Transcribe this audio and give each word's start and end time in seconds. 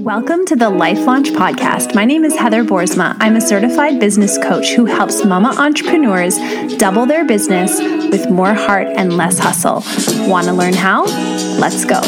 Welcome 0.00 0.46
to 0.46 0.56
the 0.56 0.70
Life 0.70 1.00
Launch 1.00 1.28
Podcast. 1.28 1.94
My 1.94 2.06
name 2.06 2.24
is 2.24 2.34
Heather 2.34 2.64
Boersma. 2.64 3.14
I'm 3.20 3.36
a 3.36 3.40
certified 3.40 4.00
business 4.00 4.38
coach 4.38 4.70
who 4.70 4.86
helps 4.86 5.26
mama 5.26 5.54
entrepreneurs 5.58 6.38
double 6.78 7.04
their 7.04 7.22
business 7.26 7.78
with 8.10 8.30
more 8.30 8.54
heart 8.54 8.86
and 8.86 9.18
less 9.18 9.38
hustle. 9.38 9.84
Want 10.26 10.46
to 10.46 10.54
learn 10.54 10.72
how? 10.72 11.04
Let's 11.58 11.84
go. 11.84 12.00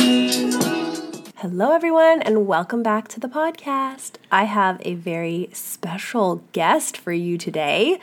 Hello, 1.37 1.73
everyone, 1.73 2.23
and 2.23 2.47
welcome 2.47 2.83
back 2.83 3.09
to 3.09 3.21
the 3.21 3.29
podcast. 3.29 4.12
I 4.30 4.45
have 4.45 4.80
a 4.86 4.95
very 4.95 5.50
special 5.52 6.43
guest 6.52 6.96
for 6.96 7.12
you 7.12 7.36
today. 7.36 8.00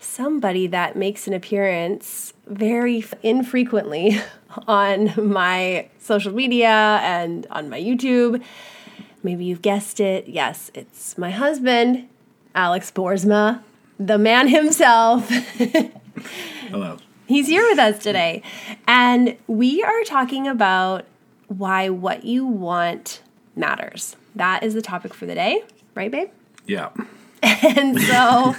Somebody 0.00 0.66
that 0.68 0.96
makes 0.96 1.26
an 1.26 1.34
appearance 1.34 2.32
very 2.46 3.04
infrequently 3.22 4.18
on 4.66 5.12
my 5.18 5.90
social 5.98 6.32
media 6.32 7.00
and 7.02 7.46
on 7.50 7.68
my 7.68 7.78
YouTube. 7.78 8.42
Maybe 9.26 9.44
you've 9.44 9.60
guessed 9.60 9.98
it. 9.98 10.28
Yes, 10.28 10.70
it's 10.72 11.18
my 11.18 11.32
husband, 11.32 12.08
Alex 12.54 12.92
Boersma, 12.92 13.60
the 13.98 14.18
man 14.18 14.46
himself. 14.46 15.28
Hello. 16.70 16.98
He's 17.26 17.48
here 17.48 17.64
with 17.64 17.80
us 17.80 18.00
today. 18.00 18.44
And 18.86 19.36
we 19.48 19.82
are 19.82 20.04
talking 20.04 20.46
about 20.46 21.06
why 21.48 21.88
what 21.88 22.24
you 22.24 22.46
want 22.46 23.20
matters. 23.56 24.14
That 24.36 24.62
is 24.62 24.74
the 24.74 24.82
topic 24.82 25.12
for 25.12 25.26
the 25.26 25.34
day, 25.34 25.64
right, 25.96 26.10
babe? 26.10 26.28
Yeah. 26.64 26.90
And 27.42 28.00
so 28.00 28.54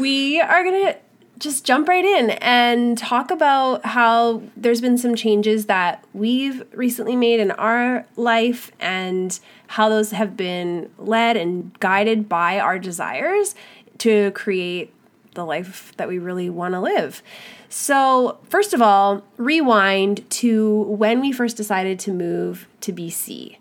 we 0.00 0.40
are 0.40 0.64
going 0.64 0.86
to 0.86 0.96
just 1.42 1.64
jump 1.64 1.88
right 1.88 2.04
in 2.04 2.30
and 2.30 2.96
talk 2.96 3.32
about 3.32 3.84
how 3.84 4.42
there's 4.56 4.80
been 4.80 4.96
some 4.96 5.16
changes 5.16 5.66
that 5.66 6.04
we've 6.14 6.62
recently 6.72 7.16
made 7.16 7.40
in 7.40 7.50
our 7.52 8.06
life 8.16 8.70
and 8.78 9.40
how 9.66 9.88
those 9.88 10.12
have 10.12 10.36
been 10.36 10.88
led 10.98 11.36
and 11.36 11.78
guided 11.80 12.28
by 12.28 12.60
our 12.60 12.78
desires 12.78 13.56
to 13.98 14.30
create 14.30 14.94
the 15.34 15.44
life 15.44 15.92
that 15.96 16.08
we 16.08 16.18
really 16.18 16.48
want 16.48 16.74
to 16.74 16.80
live. 16.80 17.22
So, 17.68 18.38
first 18.48 18.72
of 18.72 18.80
all, 18.80 19.24
rewind 19.36 20.28
to 20.30 20.82
when 20.82 21.20
we 21.20 21.32
first 21.32 21.56
decided 21.56 21.98
to 22.00 22.12
move 22.12 22.68
to 22.82 22.92
BC. 22.92 23.56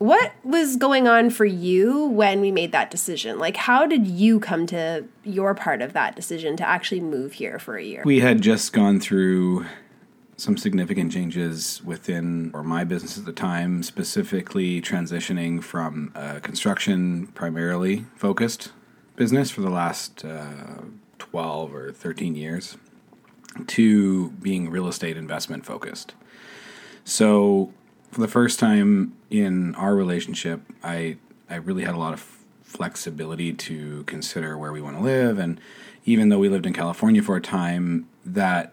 What 0.00 0.32
was 0.42 0.76
going 0.76 1.06
on 1.06 1.28
for 1.28 1.44
you 1.44 2.06
when 2.06 2.40
we 2.40 2.50
made 2.50 2.72
that 2.72 2.90
decision? 2.90 3.38
Like, 3.38 3.58
how 3.58 3.84
did 3.84 4.06
you 4.06 4.40
come 4.40 4.64
to 4.68 5.04
your 5.24 5.54
part 5.54 5.82
of 5.82 5.92
that 5.92 6.16
decision 6.16 6.56
to 6.56 6.66
actually 6.66 7.02
move 7.02 7.34
here 7.34 7.58
for 7.58 7.76
a 7.76 7.84
year? 7.84 8.02
We 8.06 8.20
had 8.20 8.40
just 8.40 8.72
gone 8.72 8.98
through 8.98 9.66
some 10.38 10.56
significant 10.56 11.12
changes 11.12 11.82
within 11.84 12.50
or 12.54 12.62
my 12.62 12.82
business 12.82 13.18
at 13.18 13.26
the 13.26 13.32
time, 13.34 13.82
specifically 13.82 14.80
transitioning 14.80 15.62
from 15.62 16.12
a 16.14 16.40
construction 16.40 17.26
primarily 17.34 18.06
focused 18.16 18.72
business 19.16 19.50
for 19.50 19.60
the 19.60 19.68
last 19.68 20.24
uh, 20.24 20.80
12 21.18 21.74
or 21.74 21.92
13 21.92 22.34
years 22.34 22.78
to 23.66 24.30
being 24.30 24.70
real 24.70 24.88
estate 24.88 25.18
investment 25.18 25.66
focused. 25.66 26.14
So, 27.04 27.74
for 28.10 28.20
the 28.20 28.28
first 28.28 28.58
time 28.58 29.14
in 29.30 29.74
our 29.76 29.94
relationship, 29.94 30.60
I 30.82 31.16
I 31.48 31.56
really 31.56 31.84
had 31.84 31.94
a 31.94 31.98
lot 31.98 32.12
of 32.12 32.38
flexibility 32.62 33.52
to 33.52 34.04
consider 34.04 34.56
where 34.56 34.72
we 34.72 34.80
want 34.80 34.96
to 34.96 35.02
live, 35.02 35.38
and 35.38 35.60
even 36.04 36.28
though 36.28 36.38
we 36.38 36.48
lived 36.48 36.66
in 36.66 36.72
California 36.72 37.22
for 37.22 37.36
a 37.36 37.40
time, 37.40 38.08
that 38.24 38.72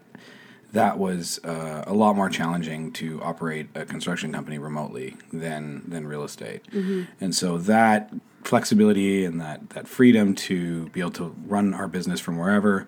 that 0.73 0.97
was 0.97 1.39
uh, 1.43 1.83
a 1.87 1.93
lot 1.93 2.15
more 2.15 2.29
challenging 2.29 2.91
to 2.93 3.21
operate 3.23 3.67
a 3.73 3.85
construction 3.85 4.33
company 4.33 4.57
remotely 4.57 5.15
than 5.31 5.83
than 5.87 6.07
real 6.07 6.23
estate, 6.23 6.63
mm-hmm. 6.71 7.03
and 7.21 7.35
so 7.35 7.57
that 7.57 8.13
flexibility 8.43 9.25
and 9.25 9.41
that 9.41 9.69
that 9.71 9.87
freedom 9.87 10.33
to 10.33 10.89
be 10.89 10.99
able 10.99 11.11
to 11.11 11.35
run 11.45 11.73
our 11.73 11.87
business 11.87 12.19
from 12.19 12.37
wherever, 12.37 12.87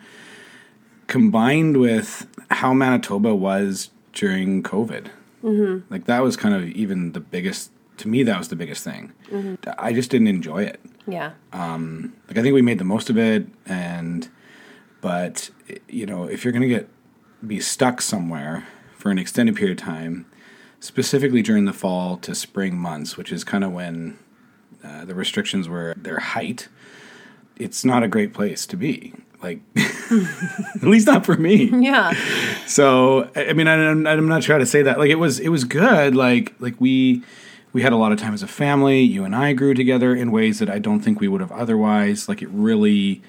combined 1.08 1.78
with 1.78 2.28
how 2.50 2.74
Manitoba 2.74 3.36
was 3.36 3.90
during 4.14 4.64
COVID 4.64 5.10
Mm-hmm. 5.44 5.92
Like 5.92 6.06
that 6.06 6.22
was 6.22 6.36
kind 6.36 6.56
of 6.56 6.66
even 6.70 7.14
the 7.14 7.20
biggest 7.20 7.72
to 7.98 8.08
me. 8.08 8.24
That 8.24 8.38
was 8.38 8.50
the 8.50 8.56
biggest 8.56 8.84
thing. 8.84 9.14
Mm-hmm. 9.28 9.70
I 9.78 9.94
just 9.94 10.10
didn't 10.12 10.28
enjoy 10.28 10.64
it. 10.64 10.80
Yeah. 11.08 11.32
Um, 11.54 12.14
like 12.28 12.38
I 12.38 12.42
think 12.42 12.54
we 12.54 12.62
made 12.62 12.80
the 12.80 12.84
most 12.84 13.10
of 13.10 13.18
it, 13.18 13.48
and 13.66 14.28
but 15.02 15.50
you 15.88 16.06
know, 16.06 16.26
if 16.26 16.44
you're 16.44 16.54
gonna 16.54 16.68
get 16.68 16.90
be 17.46 17.60
stuck 17.60 18.02
somewhere 18.02 18.68
for 18.96 19.12
an 19.12 19.18
extended 19.18 19.56
period 19.56 19.80
of 19.80 19.86
time, 19.86 20.26
specifically 20.80 21.42
during 21.42 21.66
the 21.66 21.74
fall 21.74 22.18
to 22.18 22.36
spring 22.36 22.78
months, 22.78 23.18
which 23.18 23.32
is 23.32 23.44
kind 23.44 23.64
of 23.64 23.72
when 23.72 24.20
uh, 24.84 25.06
the 25.06 25.16
restrictions 25.16 25.70
were 25.70 25.94
their 25.98 26.20
height, 26.20 26.68
it's 27.56 27.86
not 27.86 28.04
a 28.04 28.08
great 28.08 28.34
place 28.34 28.66
to 28.66 28.78
be 28.78 29.14
like 29.42 29.62
at 29.76 30.84
least 30.84 31.08
not 31.08 31.26
for 31.26 31.36
me. 31.36 31.70
Yeah. 31.80 32.14
So 32.66 33.30
i 33.36 33.54
mean 33.54 33.68
I'm, 33.68 34.06
I'm 34.06 34.28
not 34.28 34.42
trying 34.42 34.60
to 34.60 34.66
say 34.66 34.82
that. 34.84 35.00
Like 35.00 35.10
it 35.10 35.16
was 35.16 35.40
it 35.40 35.50
was 35.50 35.64
good. 35.64 36.16
Like 36.16 36.54
like 36.60 36.80
we 36.80 37.24
we 37.72 37.82
had 37.82 37.94
a 37.94 37.96
lot 37.96 38.12
of 38.12 38.20
time 38.20 38.34
as 38.34 38.44
a 38.44 38.48
family. 38.48 39.02
You 39.02 39.24
and 39.24 39.36
i 39.36 39.54
grew 39.54 39.74
together 39.74 40.14
in 40.16 40.32
ways 40.32 40.60
that 40.60 40.70
i 40.70 40.80
don't 40.80 41.02
think 41.02 41.20
we 41.20 41.28
would 41.28 41.42
have 41.42 41.52
otherwise. 41.52 42.28
Like 42.28 42.42
it 42.42 42.50
really 42.50 43.22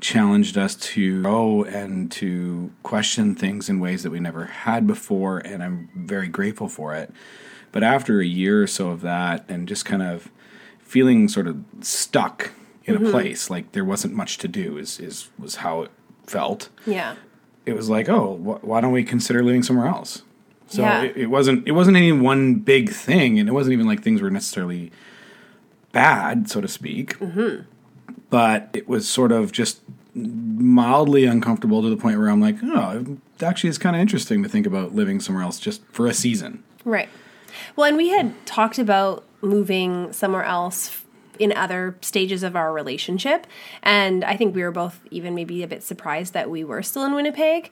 challenged 0.00 0.56
us 0.56 0.76
to 0.76 1.22
grow 1.22 1.64
and 1.64 2.10
to 2.12 2.70
question 2.84 3.34
things 3.34 3.68
in 3.68 3.80
ways 3.80 4.04
that 4.04 4.10
we 4.10 4.20
never 4.20 4.44
had 4.44 4.86
before 4.86 5.38
and 5.38 5.60
i'm 5.60 5.88
very 5.96 6.28
grateful 6.28 6.68
for 6.68 6.94
it. 6.94 7.12
But 7.72 7.82
after 7.82 8.20
a 8.20 8.26
year 8.26 8.62
or 8.62 8.66
so 8.66 8.90
of 8.90 9.00
that 9.00 9.44
and 9.48 9.66
just 9.66 9.84
kind 9.84 10.02
of 10.02 10.30
feeling 10.78 11.28
sort 11.28 11.46
of 11.46 11.62
stuck 11.80 12.52
in 12.88 12.96
mm-hmm. 12.96 13.06
a 13.06 13.10
place. 13.10 13.50
Like 13.50 13.72
there 13.72 13.84
wasn't 13.84 14.14
much 14.14 14.38
to 14.38 14.48
do. 14.48 14.78
Is 14.78 14.98
is 14.98 15.28
was 15.38 15.56
how 15.56 15.82
it 15.82 15.90
felt. 16.26 16.68
Yeah. 16.86 17.16
It 17.66 17.74
was 17.74 17.90
like, 17.90 18.08
oh, 18.08 18.36
wh- 18.36 18.64
why 18.64 18.80
don't 18.80 18.92
we 18.92 19.04
consider 19.04 19.44
living 19.44 19.62
somewhere 19.62 19.86
else? 19.86 20.22
So 20.68 20.82
yeah. 20.82 21.02
it, 21.02 21.16
it, 21.16 21.26
wasn't 21.26 21.66
it 21.68 21.72
wasn't 21.72 21.96
any 21.96 22.12
one 22.12 22.56
big 22.56 22.90
thing, 22.90 23.38
and 23.38 23.48
it 23.48 23.52
wasn't 23.52 23.74
even 23.74 23.86
like 23.86 24.02
things 24.02 24.20
were 24.20 24.30
necessarily 24.30 24.90
bad, 25.92 26.50
so 26.50 26.60
to 26.60 26.68
speak. 26.68 27.18
Mm-hmm. 27.18 27.62
But 28.30 28.70
it 28.72 28.88
was 28.88 29.08
sort 29.08 29.32
of 29.32 29.52
just 29.52 29.80
mildly 30.14 31.24
uncomfortable 31.24 31.82
to 31.82 31.88
the 31.88 31.96
point 31.96 32.18
where 32.18 32.28
I'm 32.28 32.40
like, 32.40 32.56
oh, 32.62 33.18
actually, 33.40 33.70
it's 33.70 33.78
kind 33.78 33.96
of 33.96 34.02
interesting 34.02 34.42
to 34.42 34.48
think 34.48 34.66
about 34.66 34.94
living 34.94 35.20
somewhere 35.20 35.44
else 35.44 35.58
just 35.58 35.82
for 35.92 36.06
a 36.06 36.14
season. 36.14 36.62
Right. 36.84 37.08
Well, 37.76 37.86
and 37.86 37.96
we 37.96 38.08
had 38.08 38.34
talked 38.46 38.78
about 38.78 39.24
moving 39.40 40.12
somewhere 40.12 40.44
else 40.44 41.04
in 41.38 41.52
other 41.52 41.96
stages 42.00 42.42
of 42.42 42.56
our 42.56 42.72
relationship. 42.72 43.46
And 43.82 44.24
I 44.24 44.36
think 44.36 44.54
we 44.54 44.62
were 44.62 44.70
both 44.70 45.00
even 45.10 45.34
maybe 45.34 45.62
a 45.62 45.68
bit 45.68 45.82
surprised 45.82 46.32
that 46.34 46.50
we 46.50 46.64
were 46.64 46.82
still 46.82 47.04
in 47.04 47.14
Winnipeg. 47.14 47.70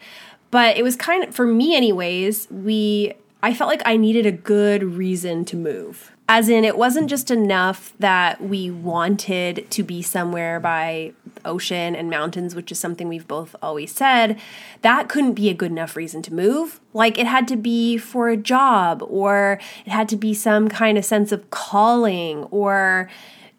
But 0.50 0.77
it 0.77 0.82
was 0.82 0.97
kind 0.97 1.25
of, 1.25 1.34
for 1.34 1.47
me, 1.47 1.77
anyways, 1.77 2.49
we, 2.50 3.15
I 3.43 3.53
felt 3.53 3.69
like 3.69 3.82
I 3.84 3.97
needed 3.97 4.27
a 4.27 4.32
good 4.32 4.82
reason 4.82 5.44
to 5.47 5.56
move. 5.56 6.12
As 6.28 6.49
in, 6.49 6.65
it 6.65 6.77
wasn't 6.77 7.09
just 7.09 7.31
enough 7.31 7.93
that 8.00 8.41
we 8.41 8.69
wanted 8.69 9.71
to 9.71 9.84
be 9.84 10.03
somewhere 10.03 10.59
by 10.59 11.12
ocean 11.44 11.94
and 11.94 12.10
mountains, 12.10 12.56
which 12.56 12.72
is 12.72 12.81
something 12.81 13.09
we've 13.09 13.28
both 13.28 13.54
always 13.62 13.93
said. 13.93 14.37
That 14.83 15.09
couldn't 15.09 15.34
be 15.34 15.50
a 15.50 15.54
good 15.54 15.71
enough 15.71 15.94
reason 15.94 16.22
to 16.22 16.34
move. 16.34 16.81
Like, 16.93 17.16
it 17.16 17.28
had 17.28 17.47
to 17.48 17.56
be 17.56 17.97
for 17.97 18.28
a 18.28 18.37
job, 18.37 19.04
or 19.06 19.60
it 19.84 19.91
had 19.91 20.09
to 20.09 20.16
be 20.16 20.34
some 20.34 20.69
kind 20.69 20.98
of 20.98 21.04
sense 21.04 21.31
of 21.31 21.48
calling, 21.50 22.43
or 22.44 23.09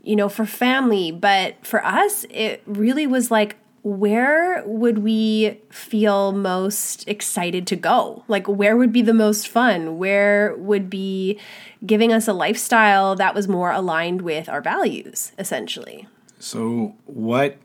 you 0.07 0.15
know, 0.15 0.29
for 0.29 0.45
family. 0.45 1.11
But 1.11 1.65
for 1.65 1.85
us, 1.85 2.25
it 2.29 2.63
really 2.65 3.05
was 3.05 3.29
like, 3.29 3.57
where 3.83 4.63
would 4.65 4.99
we 4.99 5.61
feel 5.69 6.31
most 6.31 7.07
excited 7.07 7.67
to 7.67 7.75
go? 7.75 8.23
Like, 8.27 8.47
where 8.47 8.75
would 8.75 8.91
be 8.91 9.01
the 9.01 9.13
most 9.13 9.47
fun? 9.47 9.97
Where 9.97 10.55
would 10.55 10.89
be 10.89 11.39
giving 11.85 12.11
us 12.11 12.27
a 12.27 12.33
lifestyle 12.33 13.15
that 13.15 13.35
was 13.35 13.47
more 13.47 13.71
aligned 13.71 14.21
with 14.21 14.49
our 14.49 14.61
values, 14.61 15.31
essentially? 15.37 16.07
So, 16.39 16.95
what 17.05 17.57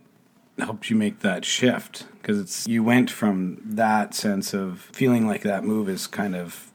helped 0.58 0.90
you 0.90 0.96
make 0.96 1.20
that 1.20 1.44
shift? 1.44 2.06
Because 2.20 2.38
it's 2.38 2.68
you 2.68 2.84
went 2.84 3.10
from 3.10 3.60
that 3.64 4.14
sense 4.14 4.54
of 4.54 4.90
feeling 4.92 5.26
like 5.26 5.42
that 5.42 5.64
move 5.64 5.88
is 5.88 6.06
kind 6.06 6.36
of 6.36 6.72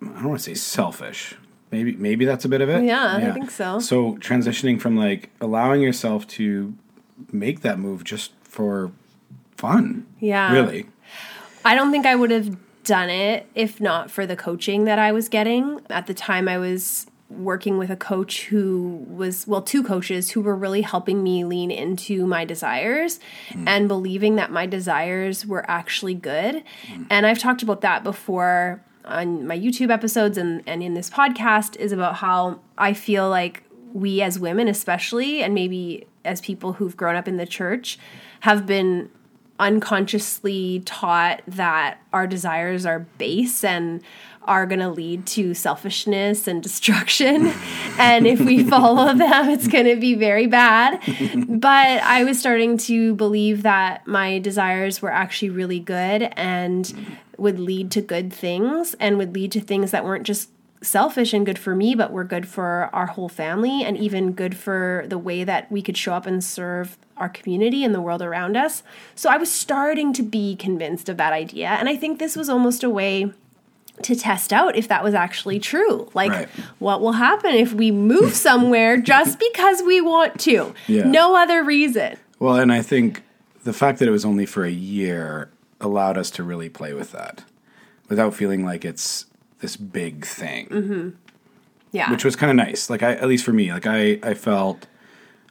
I 0.00 0.06
don't 0.06 0.28
want 0.28 0.40
to 0.40 0.44
say 0.44 0.54
selfish, 0.54 1.36
Maybe 1.76 1.94
maybe 1.96 2.24
that's 2.24 2.46
a 2.46 2.48
bit 2.48 2.62
of 2.62 2.70
it. 2.70 2.84
Yeah, 2.84 3.18
yeah, 3.18 3.28
I 3.28 3.32
think 3.32 3.50
so. 3.50 3.80
So 3.80 4.16
transitioning 4.16 4.80
from 4.80 4.96
like 4.96 5.28
allowing 5.42 5.82
yourself 5.82 6.26
to 6.28 6.74
make 7.32 7.60
that 7.60 7.78
move 7.78 8.02
just 8.02 8.32
for 8.42 8.92
fun. 9.56 10.06
Yeah. 10.18 10.50
Really. 10.54 10.86
I 11.66 11.74
don't 11.74 11.92
think 11.92 12.06
I 12.06 12.14
would 12.14 12.30
have 12.30 12.56
done 12.84 13.10
it 13.10 13.46
if 13.54 13.78
not 13.78 14.10
for 14.10 14.24
the 14.24 14.36
coaching 14.36 14.84
that 14.84 14.98
I 14.98 15.12
was 15.12 15.28
getting. 15.28 15.80
At 15.90 16.06
the 16.06 16.14
time 16.14 16.48
I 16.48 16.56
was 16.56 17.06
working 17.28 17.76
with 17.76 17.90
a 17.90 17.96
coach 17.96 18.46
who 18.46 19.04
was 19.06 19.46
well 19.46 19.60
two 19.60 19.82
coaches 19.82 20.30
who 20.30 20.40
were 20.40 20.56
really 20.56 20.80
helping 20.80 21.22
me 21.22 21.44
lean 21.44 21.70
into 21.70 22.26
my 22.26 22.46
desires 22.46 23.20
mm. 23.50 23.64
and 23.66 23.86
believing 23.86 24.36
that 24.36 24.50
my 24.50 24.64
desires 24.64 25.44
were 25.44 25.68
actually 25.68 26.14
good. 26.14 26.62
Mm. 26.86 27.06
And 27.10 27.26
I've 27.26 27.38
talked 27.38 27.62
about 27.62 27.82
that 27.82 28.02
before 28.02 28.80
on 29.06 29.46
my 29.46 29.58
YouTube 29.58 29.90
episodes 29.90 30.36
and, 30.36 30.62
and 30.66 30.82
in 30.82 30.94
this 30.94 31.08
podcast 31.08 31.76
is 31.76 31.92
about 31.92 32.16
how 32.16 32.60
I 32.76 32.92
feel 32.92 33.28
like 33.28 33.62
we 33.92 34.20
as 34.20 34.38
women, 34.38 34.68
especially, 34.68 35.42
and 35.42 35.54
maybe 35.54 36.06
as 36.24 36.40
people 36.40 36.74
who've 36.74 36.96
grown 36.96 37.16
up 37.16 37.28
in 37.28 37.36
the 37.36 37.46
church, 37.46 37.98
have 38.40 38.66
been 38.66 39.10
unconsciously 39.58 40.82
taught 40.84 41.42
that 41.46 41.98
our 42.12 42.26
desires 42.26 42.84
are 42.84 43.00
base 43.18 43.64
and 43.64 44.02
are 44.42 44.66
going 44.66 44.80
to 44.80 44.88
lead 44.88 45.26
to 45.26 45.54
selfishness 45.54 46.46
and 46.46 46.62
destruction. 46.62 47.46
and 47.98 48.26
if 48.26 48.40
we 48.40 48.62
follow 48.62 49.12
them, 49.14 49.48
it's 49.48 49.66
going 49.66 49.86
to 49.86 49.96
be 49.96 50.14
very 50.14 50.46
bad. 50.46 51.00
But 51.48 52.02
I 52.02 52.24
was 52.24 52.38
starting 52.38 52.78
to 52.78 53.14
believe 53.14 53.62
that 53.62 54.06
my 54.06 54.38
desires 54.38 55.02
were 55.02 55.10
actually 55.10 55.50
really 55.50 55.80
good 55.80 56.22
and 56.36 57.18
would 57.38 57.58
lead 57.58 57.90
to 57.92 58.00
good 58.00 58.32
things 58.32 58.94
and 59.00 59.18
would 59.18 59.34
lead 59.34 59.52
to 59.52 59.60
things 59.60 59.90
that 59.90 60.04
weren't 60.04 60.24
just 60.26 60.50
selfish 60.82 61.32
and 61.32 61.44
good 61.46 61.58
for 61.58 61.74
me, 61.74 61.94
but 61.94 62.12
were 62.12 62.22
good 62.24 62.46
for 62.46 62.90
our 62.92 63.06
whole 63.06 63.28
family 63.28 63.82
and 63.82 63.96
even 63.96 64.32
good 64.32 64.56
for 64.56 65.04
the 65.08 65.18
way 65.18 65.42
that 65.42 65.70
we 65.72 65.80
could 65.82 65.96
show 65.96 66.12
up 66.12 66.26
and 66.26 66.44
serve 66.44 66.96
our 67.16 67.28
community 67.28 67.82
and 67.82 67.94
the 67.94 68.00
world 68.00 68.20
around 68.22 68.56
us. 68.56 68.82
So 69.14 69.30
I 69.30 69.36
was 69.38 69.50
starting 69.50 70.12
to 70.12 70.22
be 70.22 70.54
convinced 70.56 71.08
of 71.08 71.16
that 71.16 71.32
idea. 71.32 71.68
And 71.68 71.88
I 71.88 71.96
think 71.96 72.18
this 72.18 72.36
was 72.36 72.48
almost 72.48 72.84
a 72.84 72.90
way 72.90 73.32
to 74.02 74.14
test 74.14 74.52
out 74.52 74.76
if 74.76 74.86
that 74.88 75.02
was 75.02 75.14
actually 75.14 75.58
true. 75.58 76.10
Like, 76.12 76.30
Right. 76.30 76.48
what 76.78 77.00
will 77.00 77.12
happen 77.12 77.54
if 77.54 77.72
we 77.72 77.90
move 77.90 78.34
somewhere 78.48 78.98
just 78.98 79.38
because 79.38 79.82
we 79.82 80.02
want 80.02 80.38
to? 80.40 80.74
Yeah. 80.86 81.04
No 81.04 81.34
other 81.36 81.64
reason. 81.64 82.16
Well, 82.38 82.56
and 82.56 82.70
I 82.70 82.82
think 82.82 83.22
the 83.64 83.72
fact 83.72 83.98
that 84.00 84.08
it 84.08 84.12
was 84.12 84.26
only 84.26 84.44
for 84.44 84.64
a 84.66 84.70
year 84.70 85.48
allowed 85.80 86.16
us 86.16 86.30
to 86.32 86.42
really 86.42 86.68
play 86.68 86.92
with 86.92 87.12
that 87.12 87.44
without 88.08 88.34
feeling 88.34 88.64
like 88.64 88.84
it's 88.84 89.26
this 89.60 89.76
big 89.76 90.24
thing, 90.24 90.68
mm-hmm. 90.68 91.10
Yeah. 91.92 92.10
which 92.10 92.24
was 92.24 92.36
kind 92.36 92.50
of 92.50 92.56
nice. 92.56 92.90
Like 92.90 93.02
I, 93.02 93.12
at 93.12 93.28
least 93.28 93.44
for 93.44 93.52
me, 93.52 93.72
like 93.72 93.86
I, 93.86 94.18
I 94.22 94.34
felt, 94.34 94.86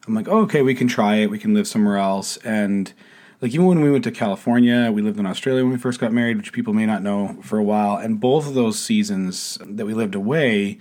I'm 0.07 0.13
like, 0.13 0.27
oh, 0.27 0.41
okay, 0.41 0.61
we 0.61 0.75
can 0.75 0.87
try 0.87 1.15
it. 1.15 1.29
We 1.29 1.39
can 1.39 1.53
live 1.53 1.67
somewhere 1.67 1.97
else. 1.97 2.37
And 2.37 2.93
like 3.41 3.53
even 3.53 3.65
when 3.65 3.81
we 3.81 3.91
went 3.91 4.03
to 4.05 4.11
California, 4.11 4.91
we 4.91 5.01
lived 5.01 5.19
in 5.19 5.25
Australia 5.25 5.63
when 5.63 5.71
we 5.71 5.79
first 5.79 5.99
got 5.99 6.13
married, 6.13 6.37
which 6.37 6.53
people 6.53 6.73
may 6.73 6.85
not 6.85 7.03
know 7.03 7.37
for 7.41 7.57
a 7.57 7.63
while. 7.63 7.97
And 7.97 8.19
both 8.19 8.47
of 8.47 8.53
those 8.53 8.79
seasons 8.79 9.57
that 9.65 9.85
we 9.85 9.93
lived 9.93 10.15
away, 10.15 10.77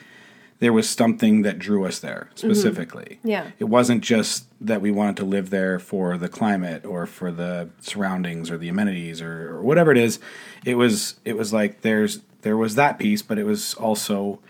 there 0.61 0.73
was 0.73 0.89
something 0.89 1.43
that 1.43 1.59
drew 1.59 1.85
us 1.85 1.99
there 1.99 2.29
mm-hmm. 2.31 2.47
specifically. 2.47 3.19
Yeah. 3.23 3.51
It 3.59 3.65
wasn't 3.65 4.03
just 4.03 4.47
that 4.61 4.81
we 4.81 4.91
wanted 4.91 5.17
to 5.19 5.25
live 5.25 5.51
there 5.51 5.79
for 5.79 6.17
the 6.17 6.29
climate 6.29 6.85
or 6.85 7.07
for 7.07 7.31
the 7.31 7.71
surroundings 7.81 8.51
or 8.51 8.59
the 8.59 8.69
amenities 8.69 9.21
or, 9.21 9.57
or 9.57 9.63
whatever 9.63 9.91
it 9.91 9.99
is. 9.99 10.19
It 10.65 10.77
was 10.77 11.19
it 11.25 11.37
was 11.37 11.53
like 11.53 11.83
there's 11.83 12.21
there 12.43 12.57
was 12.57 12.75
that 12.77 12.99
piece, 12.99 13.23
but 13.23 13.39
it 13.39 13.45
was 13.45 13.75
also 13.75 14.41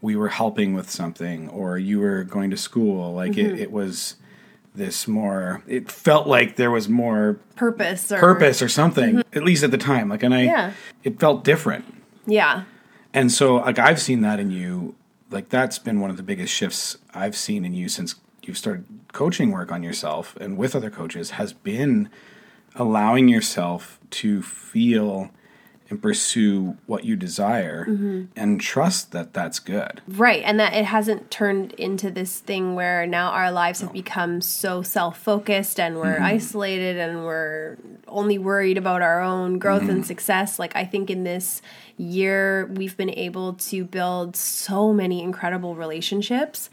we 0.00 0.16
were 0.16 0.28
helping 0.28 0.74
with 0.74 0.90
something 0.90 1.48
or 1.48 1.78
you 1.78 2.00
were 2.00 2.24
going 2.24 2.50
to 2.50 2.56
school. 2.56 3.14
Like 3.14 3.36
it, 3.36 3.46
mm-hmm. 3.46 3.62
it 3.62 3.70
was 3.70 4.16
this 4.74 5.06
more 5.06 5.62
it 5.66 5.90
felt 5.90 6.26
like 6.26 6.56
there 6.56 6.70
was 6.70 6.88
more 6.88 7.38
purpose 7.56 8.10
or 8.10 8.18
purpose 8.18 8.62
or 8.62 8.68
something, 8.68 9.16
mm-hmm. 9.16 9.38
at 9.38 9.44
least 9.44 9.62
at 9.62 9.70
the 9.70 9.78
time. 9.78 10.08
Like 10.08 10.22
and 10.22 10.34
I 10.34 10.42
Yeah. 10.42 10.72
it 11.04 11.20
felt 11.20 11.44
different. 11.44 11.84
Yeah. 12.26 12.64
And 13.14 13.30
so, 13.30 13.56
like, 13.56 13.78
I've 13.78 14.00
seen 14.00 14.22
that 14.22 14.40
in 14.40 14.50
you. 14.50 14.94
Like, 15.32 15.48
that's 15.48 15.78
been 15.78 16.00
one 16.00 16.10
of 16.10 16.16
the 16.16 16.22
biggest 16.22 16.52
shifts 16.52 16.98
I've 17.14 17.36
seen 17.36 17.64
in 17.64 17.74
you 17.74 17.88
since 17.88 18.16
you've 18.42 18.58
started 18.58 18.84
coaching 19.12 19.50
work 19.52 19.70
on 19.70 19.82
yourself 19.82 20.36
and 20.36 20.56
with 20.56 20.74
other 20.74 20.90
coaches 20.90 21.30
has 21.32 21.52
been 21.52 22.10
allowing 22.74 23.28
yourself 23.28 24.00
to 24.10 24.42
feel 24.42 25.30
and 25.92 26.00
pursue 26.00 26.78
what 26.86 27.04
you 27.04 27.14
desire 27.14 27.84
mm-hmm. 27.84 28.24
and 28.34 28.60
trust 28.62 29.12
that 29.12 29.34
that's 29.34 29.58
good. 29.58 30.00
Right, 30.08 30.42
and 30.42 30.58
that 30.58 30.72
it 30.72 30.86
hasn't 30.86 31.30
turned 31.30 31.72
into 31.74 32.10
this 32.10 32.38
thing 32.40 32.74
where 32.74 33.06
now 33.06 33.30
our 33.30 33.52
lives 33.52 33.82
have 33.82 33.92
become 33.92 34.40
so 34.40 34.80
self-focused 34.80 35.78
and 35.78 35.96
we're 35.96 36.14
mm-hmm. 36.14 36.24
isolated 36.24 36.96
and 36.96 37.24
we're 37.26 37.76
only 38.08 38.38
worried 38.38 38.78
about 38.78 39.02
our 39.02 39.20
own 39.20 39.58
growth 39.58 39.82
and 39.82 39.90
mm-hmm. 39.90 40.02
success. 40.02 40.58
Like 40.58 40.74
I 40.74 40.86
think 40.86 41.10
in 41.10 41.24
this 41.24 41.60
year 42.02 42.66
we've 42.74 42.96
been 42.96 43.10
able 43.10 43.54
to 43.54 43.84
build 43.84 44.36
so 44.36 44.92
many 44.92 45.22
incredible 45.22 45.74
relationships 45.74 46.68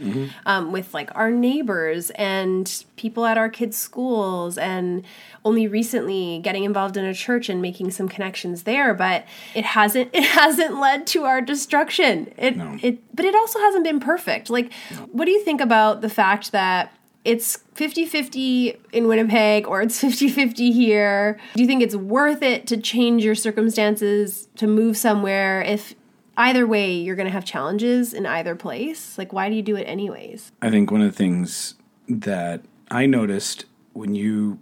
um, 0.45 0.71
with 0.71 0.93
like 0.93 1.09
our 1.15 1.31
neighbors 1.31 2.09
and 2.11 2.83
people 2.95 3.25
at 3.25 3.37
our 3.37 3.49
kids' 3.49 3.77
schools 3.77 4.57
and 4.57 5.03
only 5.45 5.67
recently 5.67 6.39
getting 6.43 6.63
involved 6.63 6.97
in 6.97 7.05
a 7.05 7.13
church 7.13 7.47
and 7.49 7.61
making 7.61 7.91
some 7.91 8.09
connections 8.09 8.63
there 8.63 8.93
but 8.93 9.25
it 9.55 9.63
hasn't 9.65 10.09
it 10.13 10.23
hasn't 10.23 10.79
led 10.79 11.05
to 11.07 11.23
our 11.25 11.41
destruction. 11.41 12.31
It 12.37 12.57
No. 12.57 12.77
it 12.81 12.99
but 13.15 13.25
it 13.25 13.35
also 13.35 13.59
hasn't 13.59 13.83
been 13.83 13.99
perfect. 13.99 14.49
Like 14.49 14.73
what 15.11 15.25
do 15.25 15.31
you 15.31 15.43
think 15.43 15.61
about 15.61 16.01
the 16.01 16.09
fact 16.09 16.51
that 16.51 16.93
it's 17.25 17.57
50-50 17.75 18.77
in 18.93 19.07
Winnipeg 19.07 19.67
or 19.67 19.81
it's 19.81 20.01
50-50 20.03 20.73
here. 20.73 21.39
Do 21.55 21.61
you 21.61 21.67
think 21.67 21.81
it's 21.81 21.95
worth 21.95 22.41
it 22.41 22.67
to 22.67 22.77
change 22.77 23.23
your 23.23 23.35
circumstances 23.35 24.47
to 24.55 24.67
move 24.67 24.97
somewhere 24.97 25.61
if 25.61 25.95
either 26.37 26.65
way 26.65 26.93
you're 26.93 27.15
going 27.15 27.27
to 27.27 27.33
have 27.33 27.45
challenges 27.45 28.13
in 28.13 28.25
either 28.25 28.55
place? 28.55 29.17
Like 29.17 29.33
why 29.33 29.49
do 29.49 29.55
you 29.55 29.61
do 29.61 29.75
it 29.75 29.83
anyways? 29.83 30.51
I 30.61 30.69
think 30.69 30.91
one 30.91 31.01
of 31.01 31.11
the 31.11 31.17
things 31.17 31.75
that 32.07 32.63
I 32.89 33.05
noticed 33.05 33.65
when 33.93 34.15
you 34.15 34.59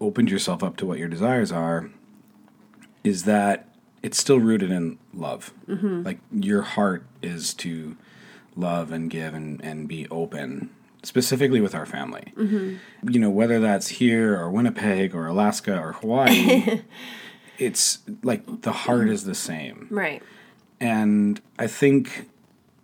opened 0.00 0.30
yourself 0.30 0.62
up 0.62 0.76
to 0.76 0.86
what 0.86 0.98
your 0.98 1.08
desires 1.08 1.50
are 1.50 1.90
is 3.02 3.24
that 3.24 3.68
it's 4.02 4.18
still 4.18 4.38
rooted 4.38 4.70
in 4.70 4.98
love. 5.14 5.54
Mm-hmm. 5.66 6.02
Like 6.02 6.18
your 6.30 6.62
heart 6.62 7.06
is 7.22 7.54
to 7.54 7.96
love 8.54 8.92
and 8.92 9.10
give 9.10 9.34
and, 9.34 9.62
and 9.64 9.88
be 9.88 10.06
open, 10.08 10.70
specifically 11.04 11.60
with 11.60 11.74
our 11.74 11.86
family. 11.86 12.32
Mm-hmm. 12.36 13.08
You 13.08 13.20
know, 13.20 13.30
whether 13.30 13.60
that's 13.60 13.88
here 13.88 14.38
or 14.38 14.50
Winnipeg 14.50 15.14
or 15.14 15.26
Alaska 15.26 15.78
or 15.78 15.92
Hawaii, 15.92 16.82
it's 17.58 17.98
like 18.22 18.62
the 18.62 18.72
heart 18.72 19.08
is 19.08 19.24
the 19.24 19.34
same. 19.34 19.86
Right. 19.90 20.22
And 20.80 21.40
I 21.58 21.66
think 21.66 22.28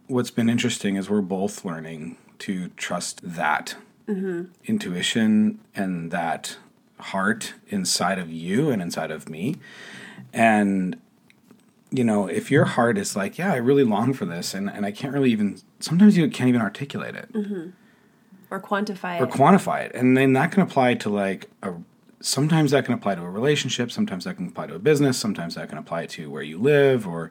what's 0.07 0.31
been 0.31 0.49
interesting 0.49 0.97
is 0.97 1.09
we're 1.09 1.21
both 1.21 1.65
learning 1.65 2.17
to 2.41 2.69
trust 2.71 3.21
that 3.23 3.77
mm-hmm. 4.09 4.45
intuition 4.65 5.61
and 5.75 6.11
that 6.11 6.57
heart 6.99 7.55
inside 7.69 8.19
of 8.19 8.31
you 8.31 8.71
and 8.71 8.83
inside 8.83 9.11
of 9.11 9.29
me. 9.29 9.57
And, 10.33 11.01
you 11.91 12.05
know, 12.05 12.27
if 12.27 12.51
your 12.51 12.65
heart 12.65 12.99
is 12.99 13.17
like, 13.17 13.39
yeah, 13.39 13.53
I 13.53 13.57
really 13.57 13.85
long 13.85 14.13
for 14.13 14.25
this, 14.25 14.55
and, 14.55 14.71
and 14.71 14.85
I 14.87 14.93
can't 14.93 15.13
really 15.13 15.33
even, 15.33 15.61
sometimes 15.81 16.17
you 16.17 16.29
can't 16.31 16.49
even 16.49 16.61
articulate 16.61 17.15
it 17.15 17.33
mm-hmm. 17.33 17.71
Or 18.51 18.61
quantify 18.61 19.17
it. 19.17 19.23
or 19.23 19.27
quantify 19.27 19.87
it. 19.87 19.95
And 19.95 20.17
then 20.17 20.33
that 20.33 20.53
can 20.53 20.63
apply 20.63 20.95
to 20.95 21.09
like 21.09 21.49
a 21.63 21.75
sometimes 22.21 22.71
that 22.73 22.85
can 22.85 22.95
apply 22.95 23.15
to 23.15 23.23
a 23.23 23.31
relationship, 23.31 23.91
sometimes 23.91 24.25
that 24.25 24.37
can 24.37 24.49
apply 24.49 24.67
to 24.67 24.75
a 24.75 24.79
business, 24.79 25.19
sometimes 25.19 25.55
that 25.55 25.69
can 25.69 25.79
apply 25.79 26.07
to 26.07 26.31
where 26.31 26.43
you 26.43 26.59
live 26.59 27.07
or 27.07 27.31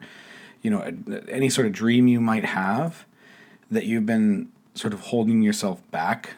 you 0.62 0.70
know 0.70 0.80
a, 0.80 1.30
any 1.30 1.48
sort 1.48 1.66
of 1.66 1.72
dream 1.72 2.08
you 2.08 2.20
might 2.20 2.44
have 2.44 3.04
that 3.70 3.84
you've 3.84 4.06
been 4.06 4.50
sort 4.74 4.92
of 4.92 5.00
holding 5.00 5.42
yourself 5.42 5.82
back 5.90 6.34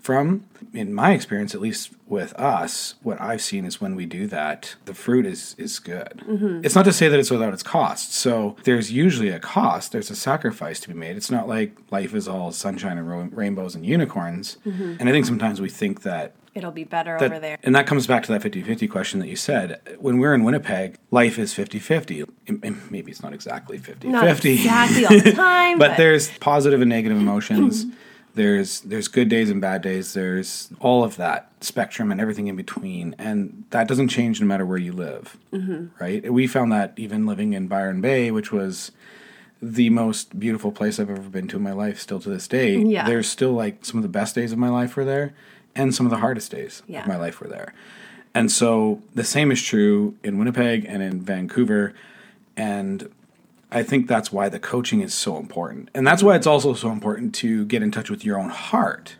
from. 0.00 0.44
In 0.74 0.92
my 0.92 1.12
experience, 1.12 1.54
at 1.54 1.60
least 1.60 1.90
with 2.06 2.32
us, 2.34 2.94
what 3.02 3.20
I've 3.20 3.40
seen 3.40 3.64
is 3.64 3.80
when 3.80 3.94
we 3.94 4.04
do 4.06 4.26
that, 4.26 4.74
the 4.84 4.94
fruit 4.94 5.24
is 5.26 5.54
is 5.58 5.78
good. 5.78 6.22
Mm-hmm. 6.28 6.60
It's 6.64 6.74
not 6.74 6.84
to 6.84 6.92
say 6.92 7.08
that 7.08 7.18
it's 7.18 7.30
without 7.30 7.52
its 7.54 7.62
cost. 7.62 8.12
So 8.14 8.56
there's 8.64 8.92
usually 8.92 9.28
a 9.30 9.38
cost. 9.40 9.92
There's 9.92 10.10
a 10.10 10.16
sacrifice 10.16 10.78
to 10.80 10.88
be 10.88 10.94
made. 10.94 11.16
It's 11.16 11.30
not 11.30 11.48
like 11.48 11.76
life 11.90 12.14
is 12.14 12.28
all 12.28 12.52
sunshine 12.52 12.98
and 12.98 13.08
ro- 13.08 13.28
rainbows 13.32 13.74
and 13.74 13.84
unicorns. 13.86 14.58
Mm-hmm. 14.66 14.96
And 15.00 15.08
I 15.08 15.12
think 15.12 15.26
sometimes 15.26 15.60
we 15.60 15.68
think 15.70 16.02
that 16.02 16.34
It'll 16.54 16.72
be 16.72 16.84
better 16.84 17.16
that- 17.18 17.30
over 17.30 17.38
there. 17.38 17.56
And 17.62 17.74
that 17.76 17.86
comes 17.86 18.06
back 18.06 18.24
to 18.24 18.32
that 18.32 18.42
50 18.42 18.62
50 18.62 18.88
question 18.88 19.20
that 19.20 19.28
you 19.28 19.36
said. 19.36 19.80
When 20.00 20.18
we're 20.18 20.34
in 20.34 20.42
Winnipeg, 20.44 20.96
life 21.10 21.38
is 21.38 21.54
50 21.54 21.78
50. 21.78 22.24
Maybe 22.90 23.10
it's 23.12 23.22
not 23.22 23.32
exactly 23.32 23.78
50 23.78 24.08
Not 24.08 24.24
50. 24.24 24.52
exactly 24.54 25.04
all 25.06 25.20
the 25.20 25.32
time, 25.36 25.78
but 25.78 25.96
there's 25.96 26.30
positive 26.38 26.80
and 26.82 26.88
negative 26.90 27.16
emotions. 27.18 27.86
there's 28.38 28.80
there's 28.80 29.08
good 29.08 29.28
days 29.28 29.50
and 29.50 29.60
bad 29.60 29.82
days. 29.82 30.14
There's 30.14 30.70
all 30.80 31.02
of 31.02 31.16
that 31.16 31.50
spectrum 31.60 32.12
and 32.12 32.20
everything 32.20 32.46
in 32.46 32.56
between, 32.56 33.14
and 33.18 33.64
that 33.70 33.88
doesn't 33.88 34.08
change 34.08 34.40
no 34.40 34.46
matter 34.46 34.64
where 34.64 34.78
you 34.78 34.92
live, 34.92 35.36
mm-hmm. 35.52 35.86
right? 36.02 36.32
We 36.32 36.46
found 36.46 36.70
that 36.72 36.94
even 36.96 37.26
living 37.26 37.52
in 37.52 37.66
Byron 37.66 38.00
Bay, 38.00 38.30
which 38.30 38.52
was 38.52 38.92
the 39.60 39.90
most 39.90 40.38
beautiful 40.38 40.70
place 40.70 41.00
I've 41.00 41.10
ever 41.10 41.20
been 41.22 41.48
to 41.48 41.56
in 41.56 41.62
my 41.62 41.72
life, 41.72 41.98
still 41.98 42.20
to 42.20 42.28
this 42.28 42.46
day. 42.46 42.78
Yeah. 42.78 43.06
There's 43.06 43.28
still 43.28 43.52
like 43.52 43.84
some 43.84 43.98
of 43.98 44.02
the 44.04 44.08
best 44.08 44.36
days 44.36 44.52
of 44.52 44.58
my 44.58 44.68
life 44.68 44.96
were 44.96 45.04
there, 45.04 45.34
and 45.74 45.92
some 45.92 46.06
of 46.06 46.10
the 46.10 46.18
hardest 46.18 46.52
days 46.52 46.82
Yeah. 46.86 47.02
of 47.02 47.08
my 47.08 47.16
life 47.16 47.40
were 47.40 47.48
there. 47.48 47.74
And 48.34 48.52
so 48.52 49.02
the 49.14 49.24
same 49.24 49.50
is 49.50 49.60
true 49.60 50.14
in 50.22 50.38
Winnipeg 50.38 50.84
and 50.84 51.02
in 51.02 51.20
Vancouver. 51.20 51.92
And 52.56 53.10
I 53.70 53.82
think 53.82 54.08
that's 54.08 54.32
why 54.32 54.48
the 54.48 54.58
coaching 54.58 55.00
is 55.02 55.12
so 55.12 55.36
important. 55.36 55.90
And 55.94 56.06
that's 56.06 56.22
why 56.22 56.36
it's 56.36 56.46
also 56.46 56.72
so 56.74 56.90
important 56.90 57.34
to 57.36 57.66
get 57.66 57.82
in 57.82 57.90
touch 57.90 58.08
with 58.10 58.24
your 58.24 58.38
own 58.38 58.48
heart 58.50 59.16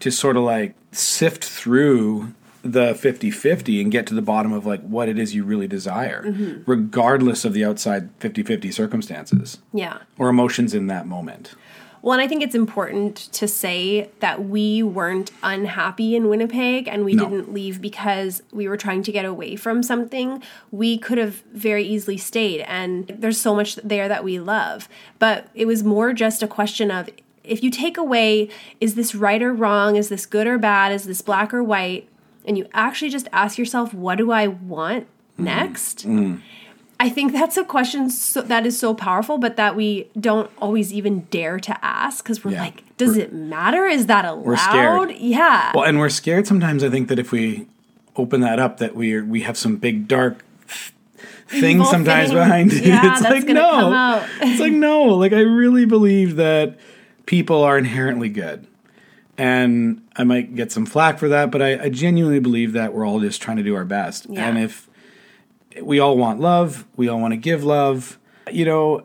to 0.00 0.10
sort 0.10 0.36
of 0.36 0.42
like 0.42 0.74
sift 0.92 1.44
through 1.44 2.34
the 2.62 2.92
50-50 2.92 3.80
and 3.80 3.92
get 3.92 4.06
to 4.08 4.14
the 4.14 4.22
bottom 4.22 4.52
of 4.52 4.66
like 4.66 4.80
what 4.82 5.08
it 5.08 5.16
is 5.18 5.32
you 5.34 5.44
really 5.44 5.68
desire 5.68 6.24
Mm-hmm. 6.24 6.62
regardless 6.70 7.44
of 7.44 7.52
the 7.52 7.64
outside 7.64 8.16
50-50 8.18 8.72
circumstances 8.74 9.58
Yeah. 9.72 9.98
or 10.18 10.28
emotions 10.28 10.74
in 10.74 10.88
that 10.88 11.06
moment 11.06 11.54
Well, 12.08 12.14
and 12.14 12.22
I 12.22 12.26
think 12.26 12.42
it's 12.42 12.54
important 12.54 13.16
to 13.34 13.46
say 13.46 14.08
that 14.20 14.46
we 14.46 14.82
weren't 14.82 15.30
unhappy 15.42 16.16
in 16.16 16.30
Winnipeg 16.30 16.88
and 16.88 17.04
we 17.04 17.12
No. 17.12 17.24
didn't 17.28 17.52
leave 17.52 17.82
because 17.82 18.42
we 18.50 18.66
were 18.66 18.78
trying 18.78 19.02
to 19.02 19.12
get 19.12 19.26
away 19.26 19.56
from 19.56 19.82
something. 19.82 20.42
We 20.70 20.96
could 20.96 21.18
have 21.18 21.42
very 21.52 21.84
easily 21.84 22.16
stayed, 22.16 22.62
and 22.62 23.14
there's 23.18 23.38
so 23.38 23.54
much 23.54 23.74
there 23.84 24.08
that 24.08 24.24
we 24.24 24.40
love. 24.40 24.88
But 25.18 25.48
it 25.54 25.66
was 25.66 25.84
more 25.84 26.14
just 26.14 26.42
a 26.42 26.48
question 26.48 26.90
of 26.90 27.10
if 27.44 27.62
you 27.62 27.70
take 27.70 27.98
away, 27.98 28.48
is 28.80 28.94
this 28.94 29.14
right 29.14 29.42
or 29.42 29.52
wrong? 29.52 29.96
Is 29.96 30.08
this 30.08 30.24
good 30.24 30.46
or 30.46 30.56
bad? 30.56 30.92
Is 30.92 31.04
this 31.04 31.20
black 31.20 31.52
or 31.52 31.62
white? 31.62 32.08
And 32.46 32.56
you 32.56 32.68
actually 32.72 33.10
just 33.10 33.28
ask 33.34 33.58
yourself, 33.58 33.92
what 33.92 34.16
do 34.16 34.30
I 34.30 34.46
want 34.46 35.04
mm-hmm. 35.04 35.44
next? 35.44 36.08
Mm. 36.08 36.40
I 37.00 37.08
think 37.08 37.32
that's 37.32 37.56
a 37.56 37.64
question 37.64 38.10
so, 38.10 38.42
that 38.42 38.66
is 38.66 38.76
so 38.78 38.92
powerful, 38.92 39.38
but 39.38 39.56
that 39.56 39.76
we 39.76 40.08
don't 40.18 40.50
always 40.58 40.92
even 40.92 41.20
dare 41.30 41.60
to 41.60 41.84
ask 41.84 42.24
because 42.24 42.44
we're 42.44 42.52
Yeah. 42.52 42.62
like, 42.62 42.82
does 42.96 43.16
it 43.16 43.32
matter? 43.32 43.84
Is 43.86 44.06
that 44.06 44.24
allowed? 44.24 44.56
scared. 44.58 45.12
Yeah. 45.18 45.70
well 45.74 45.84
and 45.84 45.98
we're 46.00 46.08
scared 46.08 46.46
sometimes 46.48 46.82
i 46.82 46.90
think 46.90 47.06
that 47.08 47.18
if 47.20 47.30
we 47.30 47.66
open 48.16 48.40
that 48.40 48.58
up 48.58 48.78
that 48.78 48.96
we 48.96 49.20
we 49.22 49.42
have 49.42 49.56
some 49.56 49.76
big 49.76 50.08
dark 50.08 50.44
thing 51.48 51.76
Evil 51.76 51.86
sometimes 51.86 52.28
thing. 52.30 52.36
behind 52.38 52.72
it 52.72 52.84
Yeah, 52.84 53.12
it's 53.12 53.22
like 53.22 53.44
no 53.46 54.24
it's 54.40 54.60
like 54.60 54.72
no 54.72 55.04
like 55.04 55.32
i 55.32 55.40
really 55.40 55.84
believe 55.86 56.34
that 56.36 56.78
people 57.26 57.62
are 57.62 57.78
inherently 57.78 58.28
good 58.28 58.66
and 59.36 60.02
i 60.16 60.24
might 60.24 60.54
get 60.56 60.72
some 60.72 60.84
flack 60.84 61.18
for 61.18 61.28
that 61.28 61.50
but 61.52 61.62
i, 61.62 61.84
I 61.84 61.88
genuinely 61.88 62.40
believe 62.40 62.72
that 62.72 62.92
we're 62.92 63.06
all 63.06 63.20
just 63.20 63.40
trying 63.40 63.56
to 63.58 63.62
do 63.62 63.76
our 63.76 63.84
best 63.84 64.26
Yeah. 64.28 64.48
and 64.48 64.58
if 64.58 64.87
we 65.82 65.98
all 65.98 66.16
want 66.16 66.40
love. 66.40 66.86
We 66.96 67.08
all 67.08 67.20
want 67.20 67.32
to 67.32 67.36
give 67.36 67.64
love. 67.64 68.18
You 68.50 68.64
know 68.64 69.04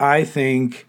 i 0.00 0.24
think 0.24 0.86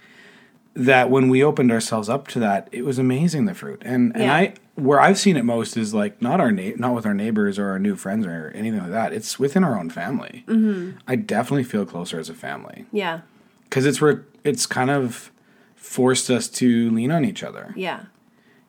that 0.74 1.10
when 1.12 1.30
we 1.30 1.44
opened 1.44 1.72
ourselves 1.72 2.10
up 2.10 2.27
to 2.27 2.39
that 2.39 2.68
it 2.72 2.84
was 2.84 2.98
amazing 3.00 3.46
the 3.46 3.54
fruit. 3.54 3.82
And 3.86 4.15
and 4.15 4.32
i 4.32 4.54
where 4.75 5.00
i've 5.00 5.18
seen 5.18 5.38
it 5.38 5.44
most 5.46 5.77
is 5.77 5.94
like 5.94 6.22
not 6.22 6.39
our 6.42 6.51
na- 6.51 6.75
not 6.75 6.94
with 6.96 7.06
our 7.06 7.13
neighbors 7.13 7.58
or 7.58 7.70
our 7.70 7.80
new 7.80 7.96
friends 7.96 8.25
or 8.25 8.51
anything 8.56 8.80
like 8.82 8.92
that. 8.92 9.13
It's 9.13 9.39
within 9.39 9.63
our 9.63 9.80
own 9.80 9.89
family. 9.89 10.44
Mm-hmm. 10.48 10.98
i 11.08 11.15
definitely 11.15 11.63
feel 11.63 11.86
closer 11.86 12.20
as 12.20 12.30
a 12.30 12.34
family. 12.34 12.86
Yeah. 12.92 13.22
because 13.63 13.86
it's 13.86 14.01
where 14.01 14.25
it's 14.44 14.65
kind 14.65 14.89
of 14.89 15.32
forced 15.75 16.30
us 16.30 16.48
to 16.50 16.89
lean 16.92 17.12
on 17.12 17.24
each 17.25 17.44
other. 17.44 17.74
Yeah. 17.75 18.06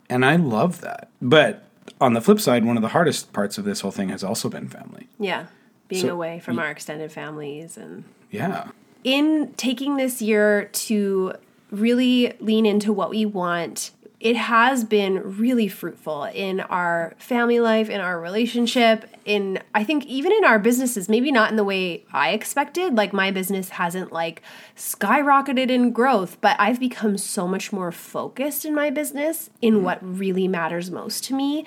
and 0.09 0.25
i 0.25 0.37
love 0.37 0.81
that. 0.83 1.11
But 1.21 1.65
on 2.01 2.13
the 2.13 2.21
flip 2.21 2.41
side 2.41 2.65
one 2.65 2.77
of 2.77 2.83
the 2.83 2.89
hardest 2.91 3.33
parts 3.33 3.59
of 3.59 3.65
this 3.65 3.81
whole 3.81 3.91
thing 3.91 4.11
has 4.11 4.23
also 4.23 4.49
been 4.49 4.69
family. 4.69 5.09
Yeah. 5.19 5.47
Being 5.89 6.03
So- 6.03 6.13
away 6.15 6.41
from 6.41 6.59
our 6.59 6.71
extended 6.71 7.13
families 7.13 7.77
and 7.77 8.05
yeah 8.31 8.71
in 9.07 9.55
taking 9.57 9.97
this 9.97 10.21
year 10.21 10.65
to 10.73 11.33
really 11.71 12.35
lean 12.41 12.67
into 12.67 12.93
what 12.93 13.09
we 13.09 13.25
want, 13.25 13.93
it 14.19 14.35
has 14.35 14.83
been 14.83 15.39
really 15.39 15.69
fruitful 15.69 16.25
in 16.25 16.59
our 16.59 17.15
family 17.17 17.61
life, 17.61 17.89
in 17.89 18.01
our 18.01 18.21
relationship, 18.21 19.09
in 19.25 19.61
I 19.77 19.85
think 19.85 20.05
even 20.07 20.33
in 20.33 20.45
our 20.45 20.59
businesses, 20.59 21.09
maybe 21.09 21.31
not 21.31 21.51
in 21.51 21.57
the 21.57 21.63
way 21.63 22.05
I 22.13 22.31
expected. 22.31 22.97
Like 22.97 23.13
my 23.13 23.31
business 23.31 23.69
hasn't 23.69 24.11
like 24.11 24.43
skyrocketed 24.75 25.71
in 25.71 25.93
growth, 25.93 26.41
but 26.41 26.57
I've 26.59 26.81
become 26.81 27.17
so 27.17 27.47
much 27.47 27.73
more 27.73 27.93
focused 27.93 28.65
in 28.65 28.75
my 28.75 28.91
business 28.91 29.51
in 29.63 29.75
mm-hmm. 29.75 29.85
what 29.85 29.99
really 30.03 30.49
matters 30.49 30.91
most 30.91 31.23
to 31.25 31.35
me. 31.35 31.65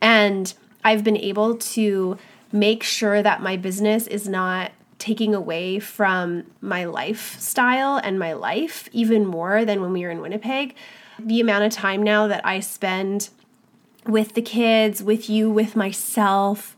And 0.00 0.52
I've 0.82 1.04
been 1.04 1.16
able 1.16 1.56
to 1.56 2.18
make 2.52 2.82
sure 2.82 3.22
that 3.22 3.42
my 3.42 3.56
business 3.56 4.06
is 4.06 4.28
not 4.28 4.72
taking 4.98 5.34
away 5.34 5.78
from 5.78 6.44
my 6.60 6.84
lifestyle 6.84 7.96
and 7.96 8.18
my 8.18 8.32
life 8.34 8.88
even 8.92 9.24
more 9.26 9.64
than 9.64 9.80
when 9.80 9.92
we 9.92 10.02
were 10.04 10.10
in 10.10 10.20
Winnipeg. 10.20 10.74
The 11.18 11.40
amount 11.40 11.64
of 11.64 11.72
time 11.72 12.02
now 12.02 12.26
that 12.28 12.44
I 12.44 12.60
spend 12.60 13.30
with 14.06 14.34
the 14.34 14.42
kids, 14.42 15.02
with 15.02 15.28
you, 15.28 15.50
with 15.50 15.76
myself, 15.76 16.76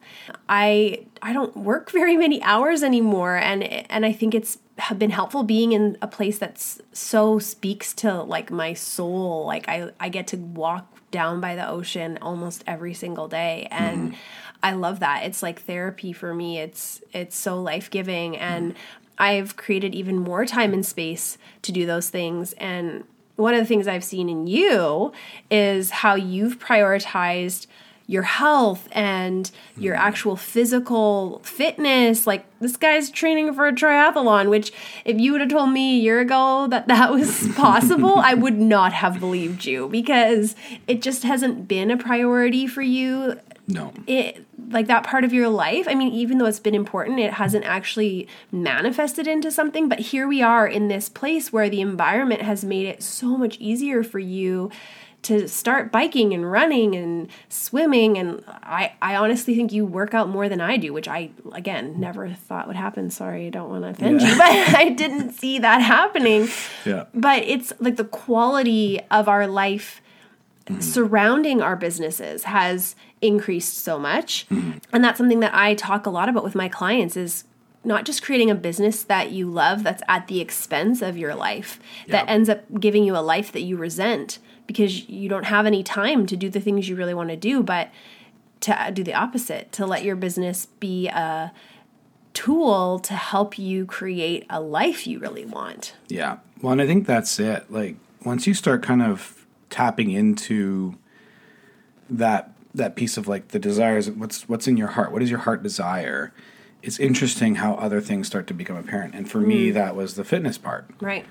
I 0.49 1.07
I 1.21 1.33
don't 1.33 1.57
work 1.57 1.91
very 1.91 2.17
many 2.17 2.43
hours 2.43 2.83
anymore 2.83 3.37
and 3.37 3.63
and 3.65 4.07
I 4.07 4.13
think 4.13 4.35
it's 4.35 4.59
been 4.97 5.11
helpful 5.11 5.43
being 5.43 5.73
in 5.73 5.97
a 6.01 6.09
place 6.09 6.39
that's 6.39 6.81
so 6.93 7.39
speaks 7.39 7.93
to 7.95 8.23
like 8.23 8.51
my 8.51 8.75
soul. 8.75 9.47
Like 9.47 9.69
I 9.69 9.91
I 10.01 10.09
get 10.09 10.27
to 10.29 10.37
walk 10.37 10.87
down 11.11 11.41
by 11.41 11.55
the 11.55 11.69
ocean 11.69 12.19
almost 12.23 12.65
every 12.67 12.95
single 12.95 13.29
day 13.29 13.69
and 13.71 14.13
mm-hmm. 14.13 14.17
I 14.63 14.73
love 14.73 15.01
that. 15.01 15.25
It's 15.25 15.43
like 15.43 15.63
therapy 15.63 16.13
for 16.13 16.35
me. 16.35 16.59
It's 16.59 17.03
it's 17.13 17.37
so 17.37 17.61
life-giving 17.61 18.37
and 18.37 18.75
I've 19.19 19.57
created 19.57 19.95
even 19.95 20.19
more 20.19 20.47
time 20.47 20.73
and 20.73 20.85
space 20.85 21.39
to 21.63 21.73
do 21.73 21.87
those 21.87 22.11
things 22.11 22.55
and 22.55 23.05
one 23.37 23.55
of 23.55 23.61
the 23.61 23.67
things 23.67 23.89
I've 23.89 24.05
seen 24.05 24.29
in 24.29 24.47
you 24.47 25.13
is 25.51 25.91
how 25.91 26.15
you've 26.15 26.59
prioritized 26.59 27.67
your 28.07 28.23
health 28.23 28.89
and 28.93 29.51
your 29.77 29.95
hmm. 29.95 30.03
actual 30.03 30.37
physical 30.37 31.41
fitness. 31.45 32.27
Like 32.27 32.45
this 32.61 32.77
guy's 32.77 33.11
training 33.11 33.55
for 33.55 33.67
a 33.67 33.73
triathlon, 33.73 34.51
which 34.51 34.73
if 35.05 35.19
you 35.19 35.33
would 35.33 35.41
have 35.41 35.51
told 35.51 35.71
me 35.71 35.99
a 35.99 36.03
year 36.03 36.21
ago 36.21 36.67
that 36.69 36.89
that 36.89 37.13
was 37.13 37.49
possible, 37.57 38.17
I 38.17 38.35
would 38.35 38.59
not 38.59 38.93
have 38.93 39.19
believed 39.19 39.65
you 39.65 39.89
because 39.89 40.55
it 40.87 41.01
just 41.01 41.23
hasn't 41.23 41.69
been 41.69 41.91
a 41.91 41.97
priority 41.97 42.67
for 42.67 42.83
you 42.83 43.39
no. 43.67 43.93
It 44.07 44.45
like 44.71 44.87
that 44.89 45.05
part 45.05 45.25
of 45.25 45.33
your 45.33 45.49
life 45.49 45.87
i 45.89 45.95
mean 45.95 46.13
even 46.13 46.39
though 46.39 46.47
it's 46.47 46.59
been 46.61 46.75
important 46.75 47.19
it 47.21 47.35
hasn't 47.35 47.65
actually 47.65 48.27
manifested 48.51 49.27
into 49.27 49.51
something 49.51 49.89
but 49.89 49.99
here 49.99 50.27
we 50.29 50.41
are 50.43 50.67
in 50.67 50.89
this 50.89 51.09
place 51.09 51.53
where 51.53 51.69
the 51.69 51.81
environment 51.81 52.43
has 52.43 52.65
made 52.65 52.87
it 52.87 53.03
so 53.03 53.37
much 53.37 53.57
easier 53.59 54.03
for 54.03 54.19
you 54.19 54.71
to 55.23 55.47
start 55.47 55.93
biking 55.93 56.33
and 56.35 56.51
running 56.51 56.97
and 56.97 57.29
swimming 57.49 58.19
and 58.19 58.43
i 58.65 58.93
i 59.01 59.15
honestly 59.15 59.55
think 59.55 59.73
you 59.73 59.87
work 59.87 60.15
out 60.15 60.29
more 60.29 60.49
than 60.49 60.61
i 60.61 60.77
do 60.77 60.93
which 60.93 61.07
i 61.07 61.31
again 61.53 61.99
never 62.01 62.29
thought 62.31 62.67
would 62.67 62.75
happen. 62.77 63.09
Sorry 63.11 63.47
i 63.47 63.51
don't 63.51 63.71
want 63.71 63.85
to 63.85 63.91
offend 63.91 64.21
Yeah. 64.21 64.29
you 64.33 64.39
but 64.39 64.75
i 64.77 64.89
didn't 64.89 65.33
see 65.33 65.61
that 65.61 65.79
happening. 65.81 66.49
Yeah. 66.85 67.05
But 67.15 67.45
it's 67.45 67.73
like 67.79 67.97
the 67.97 68.05
quality 68.05 68.99
of 69.13 69.29
our 69.29 69.47
life 69.47 70.02
Mm-hmm. 70.67 70.81
surrounding 70.81 71.61
our 71.61 71.75
businesses 71.77 72.45
has 72.45 72.95
increased 73.21 73.79
so 73.79 73.99
much 73.99 74.47
mm-hmm. 74.49 74.79
and 74.93 75.03
that's 75.03 75.19
something 75.19 75.41
that 75.41 75.53
i 75.55 75.75
talk 75.75 76.07
a 76.07 76.11
lot 76.11 76.29
about 76.29 76.45
with 76.45 76.55
my 76.55 76.69
clients 76.69 77.17
is 77.17 77.45
not 77.85 78.05
just 78.05 78.23
creating 78.23 78.49
a 78.49 78.55
business 78.55 79.03
that 79.03 79.33
you 79.33 79.51
love 79.51 79.83
that's 79.83 80.05
at 80.09 80.29
the 80.29 80.41
expense 80.41 81.03
of 81.03 81.17
your 81.19 81.35
life 81.35 81.81
that 82.07 82.27
Yeah. 82.27 82.33
ends 82.33 82.49
up 82.49 82.63
giving 82.79 83.03
you 83.03 83.17
a 83.17 83.19
life 83.19 83.51
that 83.53 83.63
you 83.63 83.77
resent 83.77 84.39
because 84.69 85.09
you 85.09 85.29
don't 85.29 85.47
have 85.47 85.67
any 85.67 85.83
time 85.83 86.27
to 86.27 86.37
do 86.37 86.49
the 86.49 86.61
things 86.61 86.89
you 86.89 86.95
really 86.95 87.15
want 87.15 87.31
to 87.31 87.37
do 87.37 87.63
but 87.65 87.91
to 88.61 88.91
do 88.95 89.03
the 89.03 89.15
opposite 89.15 89.73
to 89.73 89.85
let 89.85 90.05
your 90.05 90.15
business 90.15 90.67
be 90.79 91.09
a 91.09 91.53
tool 92.35 92.99
to 93.01 93.15
help 93.15 93.59
you 93.59 93.85
create 93.85 94.47
a 94.49 94.61
life 94.61 95.07
you 95.07 95.19
really 95.19 95.45
want 95.45 95.95
Yeah. 96.09 96.37
Well, 96.61 96.73
and 96.73 96.81
I 96.83 96.87
think 96.87 97.07
that's 97.09 97.41
it. 97.41 97.71
Like 97.71 97.97
once 98.25 98.47
you 98.47 98.55
start 98.55 98.85
kind 98.85 99.03
of 99.03 99.42
tapping 99.73 100.11
into 100.11 100.97
that 102.09 102.55
that 102.75 102.95
piece 102.97 103.17
of 103.17 103.27
like 103.27 103.49
the 103.49 103.59
desires, 103.59 104.11
what's 104.11 104.49
what's 104.49 104.69
in 104.69 104.77
your 104.77 104.89
heart? 104.89 105.11
What 105.11 105.19
does 105.19 105.31
your 105.31 105.41
heart 105.41 105.63
desire? 105.63 106.33
It's 106.83 106.99
interesting 106.99 107.57
how 107.57 107.75
other 107.75 108.01
things 108.01 108.27
start 108.27 108.47
to 108.49 108.55
become 108.55 108.77
apparent. 108.77 109.15
And 109.15 109.31
for 109.31 109.39
me, 109.41 109.69
hmm. 109.69 109.75
that 109.75 109.97
was 109.97 110.15
the 110.15 110.25
fitness 110.25 110.59
part. 110.59 110.91
right 111.01 111.25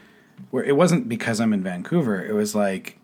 Where 0.50 0.64
it 0.64 0.76
wasn't 0.76 1.08
because 1.08 1.40
I'm 1.40 1.54
in 1.54 1.64
Vancouver. 1.64 2.24
It 2.24 2.34
was 2.34 2.56
like 2.56 2.98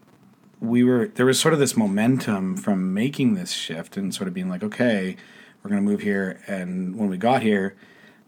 we 0.60 0.84
were 0.84 1.08
there 1.08 1.26
was 1.26 1.40
sort 1.40 1.54
of 1.54 1.60
this 1.60 1.78
momentum 1.78 2.58
from 2.58 2.94
making 2.94 3.36
this 3.36 3.52
shift 3.52 3.96
and 3.96 4.14
sort 4.14 4.28
of 4.28 4.34
being 4.34 4.50
like, 4.50 4.64
okay, 4.64 5.16
we're 5.62 5.70
gonna 5.70 5.82
move 5.82 6.02
here. 6.02 6.42
And 6.48 6.98
when 6.98 7.10
we 7.10 7.18
got 7.18 7.44
here, 7.44 7.76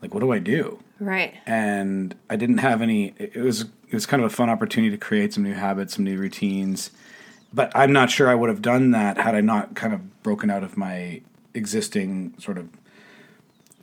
like, 0.01 0.13
what 0.13 0.21
do 0.21 0.31
I 0.31 0.39
do? 0.39 0.79
right 1.01 1.33
and 1.45 2.13
I 2.29 2.35
didn't 2.35 2.57
have 2.57 2.81
any. 2.81 3.13
It 3.17 3.37
was 3.37 3.61
it 3.87 3.93
was 3.93 4.05
kind 4.05 4.21
of 4.21 4.29
a 4.31 4.35
fun 4.35 4.49
opportunity 4.49 4.91
to 4.91 4.97
create 4.97 5.33
some 5.33 5.43
new 5.43 5.53
habits, 5.53 5.95
some 5.95 6.03
new 6.03 6.17
routines. 6.17 6.91
But 7.53 7.71
I'm 7.73 7.93
not 7.93 8.11
sure 8.11 8.29
I 8.29 8.35
would 8.35 8.49
have 8.49 8.61
done 8.61 8.91
that 8.91 9.17
had 9.17 9.33
I 9.33 9.41
not 9.41 9.75
kind 9.75 9.93
of 9.93 10.21
broken 10.23 10.49
out 10.51 10.63
of 10.63 10.75
my 10.77 11.21
existing 11.53 12.33
sort 12.37 12.57
of 12.57 12.67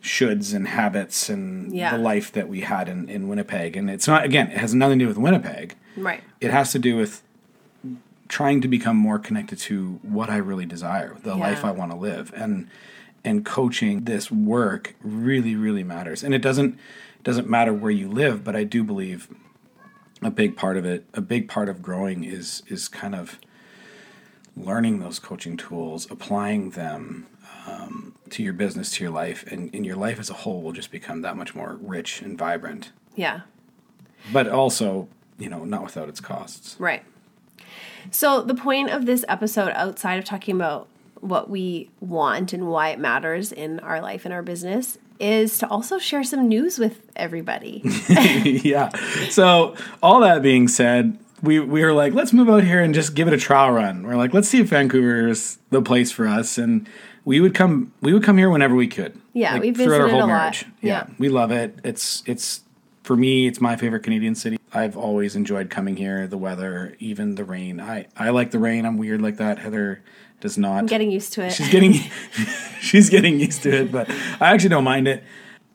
shoulds 0.03 0.55
and 0.55 0.69
habits 0.69 1.29
and 1.29 1.75
Yeah. 1.75 1.97
the 1.97 1.99
life 2.03 2.31
that 2.33 2.49
we 2.49 2.61
had 2.61 2.89
in, 2.89 3.09
in 3.09 3.29
Winnipeg. 3.29 3.77
And 3.77 3.91
it's 3.91 4.07
not 4.07 4.25
again, 4.25 4.51
it 4.51 4.59
has 4.59 4.75
nothing 4.75 4.99
to 5.01 5.05
do 5.05 5.09
with 5.09 5.19
Winnipeg. 5.19 5.75
right 5.97 6.23
It 6.41 6.51
has 6.51 6.71
to 6.73 6.79
do 6.79 6.97
with 6.97 7.23
trying 8.29 8.61
to 8.61 8.69
become 8.69 8.97
more 8.97 9.19
connected 9.19 9.59
to 9.59 9.99
what 10.03 10.29
I 10.31 10.37
really 10.37 10.67
desire, 10.67 11.17
the 11.23 11.31
Yeah. 11.35 11.41
life 11.41 11.65
I 11.65 11.71
want 11.71 11.91
to 11.93 11.97
live. 11.97 12.33
And 12.37 12.69
and 13.27 13.45
coaching 13.45 14.05
this 14.05 14.31
work 14.31 14.95
really, 15.03 15.55
really 15.55 15.83
matters. 15.83 16.23
And 16.23 16.35
it 16.35 16.41
doesn't 16.41 16.79
doesn't 17.23 17.49
matter 17.49 17.75
where 17.75 17.91
you 17.91 18.09
live, 18.09 18.45
but 18.45 18.55
I 18.55 18.63
do 18.63 18.85
believe 18.85 19.29
a 20.23 20.31
big 20.31 20.57
part 20.57 20.77
of 20.77 20.85
it, 20.85 21.05
a 21.13 21.21
big 21.21 21.49
part 21.49 21.69
of 21.69 21.83
growing 21.83 22.25
is 22.25 22.63
is 22.69 22.89
kind 22.89 23.15
of 23.15 23.39
learning 24.57 25.01
those 25.01 25.19
coaching 25.19 25.57
tools, 25.57 26.11
applying 26.11 26.71
them, 26.71 27.27
um, 27.67 28.15
to 28.31 28.43
your 28.43 28.53
business, 28.53 28.91
to 28.93 29.05
your 29.05 29.13
life, 29.13 29.45
and, 29.51 29.75
and 29.75 29.85
your 29.85 29.97
life 29.97 30.19
as 30.19 30.31
a 30.31 30.35
whole 30.35 30.63
will 30.63 30.73
just 30.73 30.91
become 30.91 31.21
that 31.23 31.37
much 31.37 31.55
more 31.55 31.79
rich 31.81 32.23
and 32.23 32.39
vibrant. 32.39 32.93
Yeah. 33.15 33.41
But 34.33 34.49
also, 34.49 35.09
you 35.39 35.49
know, 35.49 35.65
not 35.65 35.83
without 35.85 36.09
its 36.09 36.21
costs. 36.21 36.77
Right. 36.79 37.05
So, 38.11 38.41
the 38.41 38.55
point 38.55 38.91
of 38.91 39.05
this 39.05 39.25
episode, 39.29 39.73
outside 39.75 40.19
of 40.19 40.25
talking 40.25 40.55
about 40.55 40.89
what 41.21 41.49
we 41.51 41.91
want 42.01 42.53
and 42.53 42.69
why 42.69 42.91
it 42.91 42.99
matters 42.99 43.53
in 43.53 43.81
our 43.81 44.01
life 44.01 44.25
and 44.25 44.35
our 44.35 44.43
business, 44.43 44.99
is 45.19 45.59
to 45.59 45.69
also 45.69 45.99
share 45.99 46.23
some 46.25 46.49
news 46.49 46.79
with 46.79 47.01
everybody. 47.17 47.83
yeah. 48.65 48.91
So, 49.31 49.75
all 50.03 50.21
that 50.21 50.43
being 50.43 50.69
said, 50.69 51.19
we, 51.43 51.61
we 51.61 51.83
were 51.83 51.93
like, 51.93 52.13
let's 52.13 52.33
move 52.33 52.49
out 52.49 52.65
here 52.65 52.83
and 52.83 52.95
just 52.95 53.15
give 53.15 53.29
it 53.29 53.35
a 53.35 53.39
trial 53.39 53.71
run. 53.71 54.07
We're 54.07 54.17
like, 54.17 54.35
let's 54.35 54.49
see 54.49 54.61
if 54.61 54.69
Vancouver 54.69 55.29
is 55.29 55.59
the 55.71 55.83
place 55.83 56.11
for 56.11 56.27
us. 56.27 56.59
And 56.59 56.89
we 57.25 57.41
would 57.41 57.55
come 57.55 57.93
we 58.01 58.13
would 58.13 58.23
come 58.23 58.39
here 58.39 58.49
whenever 58.49 58.75
we 58.75 58.87
could. 58.87 59.21
Yeah, 59.33 59.55
like, 59.55 59.63
we 59.63 59.71
visited 59.73 60.13
a 60.13 60.27
lot. 60.27 60.63
Yeah, 60.81 61.05
Yeah. 61.07 61.07
we 61.19 61.29
love 61.29 61.51
it. 61.51 61.79
It's 61.85 62.23
it's 62.27 62.61
for 63.03 63.17
me, 63.17 63.47
it's 63.47 63.61
my 63.61 63.77
favorite 63.77 64.03
Canadian 64.03 64.35
city. 64.35 64.59
I've 64.73 64.97
always 64.97 65.37
enjoyed 65.37 65.69
coming 65.71 65.97
here. 65.97 66.27
The 66.27 66.39
weather, 66.39 66.97
even 66.99 67.35
the 67.35 67.45
rain. 67.45 67.81
I 67.81 68.07
I 68.17 68.31
like 68.31 68.51
the 68.53 68.59
rain. 68.59 68.85
I'm 68.87 68.97
weird 68.97 69.21
like 69.23 69.37
that. 69.39 69.59
Heather 69.59 70.03
does 70.41 70.57
not. 70.59 70.79
I'm 70.79 70.87
getting 70.87 71.11
used 71.11 71.33
to 71.35 71.43
it. 71.45 71.53
she's 71.53 71.69
getting 71.71 71.93
she's 72.81 73.11
getting 73.11 73.41
used 73.41 73.63
to 73.63 73.71
it, 73.83 73.93
but 73.93 74.09
I 74.41 74.53
actually 74.53 74.71
don't 74.71 74.85
mind 74.85 75.09
it. 75.09 75.23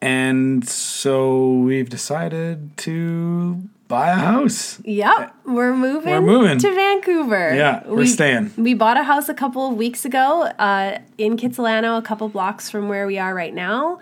And 0.01 0.67
so 0.67 1.51
we've 1.59 1.89
decided 1.89 2.75
to 2.77 3.61
buy 3.87 4.09
a 4.09 4.15
house. 4.15 4.79
Yep, 4.83 5.35
we're 5.45 5.75
moving. 5.75 6.11
We're 6.11 6.21
moving. 6.21 6.57
to 6.59 6.73
Vancouver. 6.73 7.53
Yeah, 7.53 7.83
we're 7.85 7.97
We- 7.97 8.07
staying. 8.07 8.51
We 8.57 8.73
bought 8.73 8.97
a 8.97 9.03
house 9.03 9.29
a 9.29 9.33
couple 9.35 9.67
of 9.69 9.75
weeks 9.77 10.03
ago 10.05 10.43
uh, 10.57 10.97
in 11.19 11.37
Kitsilano, 11.37 11.97
a 11.97 12.01
couple 12.01 12.27
blocks 12.29 12.69
from 12.69 12.87
where 12.89 13.05
we 13.05 13.19
are 13.19 13.35
right 13.35 13.53
now, 13.53 13.99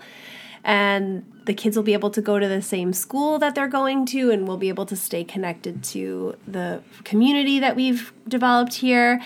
and 0.64 1.29
the 1.46 1.54
kids 1.54 1.76
will 1.76 1.82
be 1.84 1.92
able 1.94 2.10
to 2.10 2.20
go 2.20 2.38
to 2.38 2.46
the 2.48 2.62
same 2.62 2.92
school 2.92 3.38
that 3.38 3.54
they're 3.54 3.68
going 3.68 4.06
to, 4.06 4.30
and 4.30 4.46
we'll 4.46 4.56
be 4.56 4.68
able 4.68 4.86
to 4.86 4.96
stay 4.96 5.24
connected 5.24 5.82
to 5.84 6.34
the 6.46 6.82
community 7.04 7.58
that 7.60 7.76
we've 7.76 8.12
developed 8.28 8.74
here. 8.74 9.20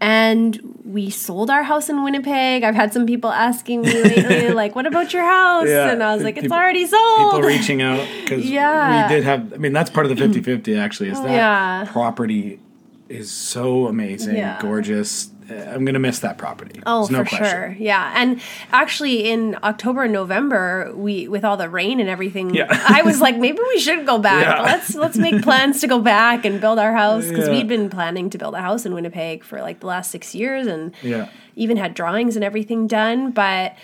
And 0.00 0.80
we 0.84 1.08
sold 1.08 1.48
our 1.50 1.62
house 1.62 1.88
in 1.88 2.02
Winnipeg. 2.02 2.62
I've 2.64 2.74
had 2.74 2.92
some 2.92 3.06
people 3.06 3.30
asking 3.30 3.82
me 3.82 4.02
lately, 4.02 4.50
like, 4.62 4.74
"What 4.74 4.86
about 4.86 5.12
your 5.14 5.22
house?" 5.24 5.68
Yeah, 5.68 5.90
And 5.92 6.02
I 6.02 6.14
was 6.14 6.24
like, 6.24 6.36
"It's 6.36 6.42
people- 6.44 6.56
already 6.58 6.86
sold." 6.86 7.32
people 7.32 7.42
reaching 7.48 7.80
out 7.80 8.06
because 8.22 8.44
Yeah. 8.44 9.08
we 9.08 9.14
did 9.14 9.24
have 9.24 9.52
i 9.54 9.56
mean 9.56 9.72
that's 9.72 9.90
part 9.90 10.04
of 10.06 10.14
the 10.16 10.24
50-50 10.28 10.78
actually 10.78 11.08
is 11.10 11.20
that 11.22 11.30
Yeah. 11.30 11.84
property 11.90 12.58
is 13.08 13.30
so 13.30 13.86
amazing 13.86 14.36
Yeah. 14.36 14.58
gorgeous 14.60 15.30
I'm 15.50 15.84
gonna 15.84 15.98
miss 15.98 16.20
that 16.20 16.38
property 16.38 16.80
Oh, 16.86 17.06
no 17.10 17.18
for 17.24 17.28
question. 17.36 17.44
sure. 17.46 17.76
Yeah. 17.78 18.12
And 18.16 18.40
actually 18.72 19.30
in 19.30 19.56
October 19.62 20.04
and 20.04 20.12
November, 20.12 20.92
we 20.94 21.28
with 21.28 21.44
all 21.44 21.56
the 21.56 21.68
rain 21.68 22.00
and 22.00 22.08
everything, 22.08 22.54
Yeah. 22.54 22.66
I 22.88 23.02
was 23.02 23.20
like, 23.20 23.36
maybe 23.36 23.58
we 23.68 23.78
should 23.78 24.06
go 24.06 24.18
back. 24.18 24.42
Yeah. 24.44 24.62
Let's 24.62 24.94
let's 24.94 25.16
make 25.18 25.42
plans 25.42 25.80
to 25.82 25.86
go 25.86 25.98
back 26.00 26.44
and 26.44 26.60
build 26.60 26.78
our 26.78 26.92
house 26.94 27.26
because 27.28 27.48
Yeah. 27.48 27.54
we'd 27.54 27.68
been 27.68 27.90
planning 27.90 28.30
to 28.30 28.38
build 28.38 28.54
a 28.54 28.60
house 28.60 28.86
in 28.86 28.94
Winnipeg 28.94 29.44
for 29.44 29.60
like 29.60 29.80
the 29.80 29.86
last 29.86 30.10
six 30.10 30.34
years 30.34 30.66
and 30.66 30.94
Yeah. 31.02 31.28
even 31.56 31.76
had 31.76 31.94
drawings 31.94 32.36
and 32.36 32.44
everything 32.44 32.86
done. 32.86 33.30
But 33.30 33.74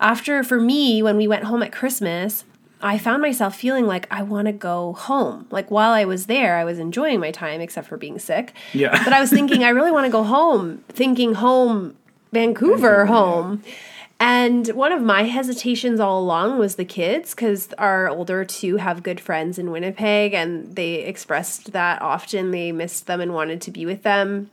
after 0.00 0.42
for 0.42 0.60
me, 0.60 1.02
when 1.02 1.16
we 1.16 1.28
went 1.28 1.44
home 1.44 1.62
at 1.62 1.72
Christmas, 1.72 2.44
I 2.82 2.98
found 2.98 3.22
myself 3.22 3.56
feeling 3.56 3.86
like 3.86 4.06
I 4.10 4.22
want 4.22 4.46
to 4.46 4.52
go 4.52 4.92
home. 4.92 5.46
Like 5.50 5.70
while 5.70 5.92
I 5.92 6.04
was 6.04 6.26
there, 6.26 6.56
I 6.56 6.64
was 6.64 6.78
enjoying 6.78 7.20
my 7.20 7.30
time 7.30 7.60
except 7.60 7.88
for 7.88 7.96
being 7.96 8.18
sick. 8.18 8.52
Yeah. 8.72 9.02
But 9.02 9.12
I 9.12 9.20
was 9.20 9.30
thinking 9.30 9.64
I 9.64 9.70
really 9.70 9.90
want 9.90 10.04
to 10.06 10.12
go 10.12 10.22
home, 10.22 10.84
thinking 10.88 11.34
home, 11.34 11.96
Vancouver, 12.32 13.06
home. 13.06 13.62
And 14.18 14.68
one 14.68 14.92
of 14.92 15.02
my 15.02 15.24
hesitations 15.24 16.00
all 16.00 16.20
along 16.20 16.58
was 16.58 16.76
the 16.76 16.84
kids 16.84 17.34
because 17.34 17.72
our 17.74 18.08
older 18.08 18.44
two 18.44 18.76
have 18.76 19.02
good 19.02 19.20
friends 19.20 19.58
in 19.58 19.70
Winnipeg 19.70 20.32
and 20.32 20.74
they 20.74 20.96
expressed 20.96 21.72
that 21.72 22.00
often 22.00 22.50
they 22.50 22.72
missed 22.72 23.06
them 23.06 23.20
and 23.20 23.34
wanted 23.34 23.60
to 23.62 23.70
be 23.70 23.84
with 23.84 24.02
them. 24.02 24.50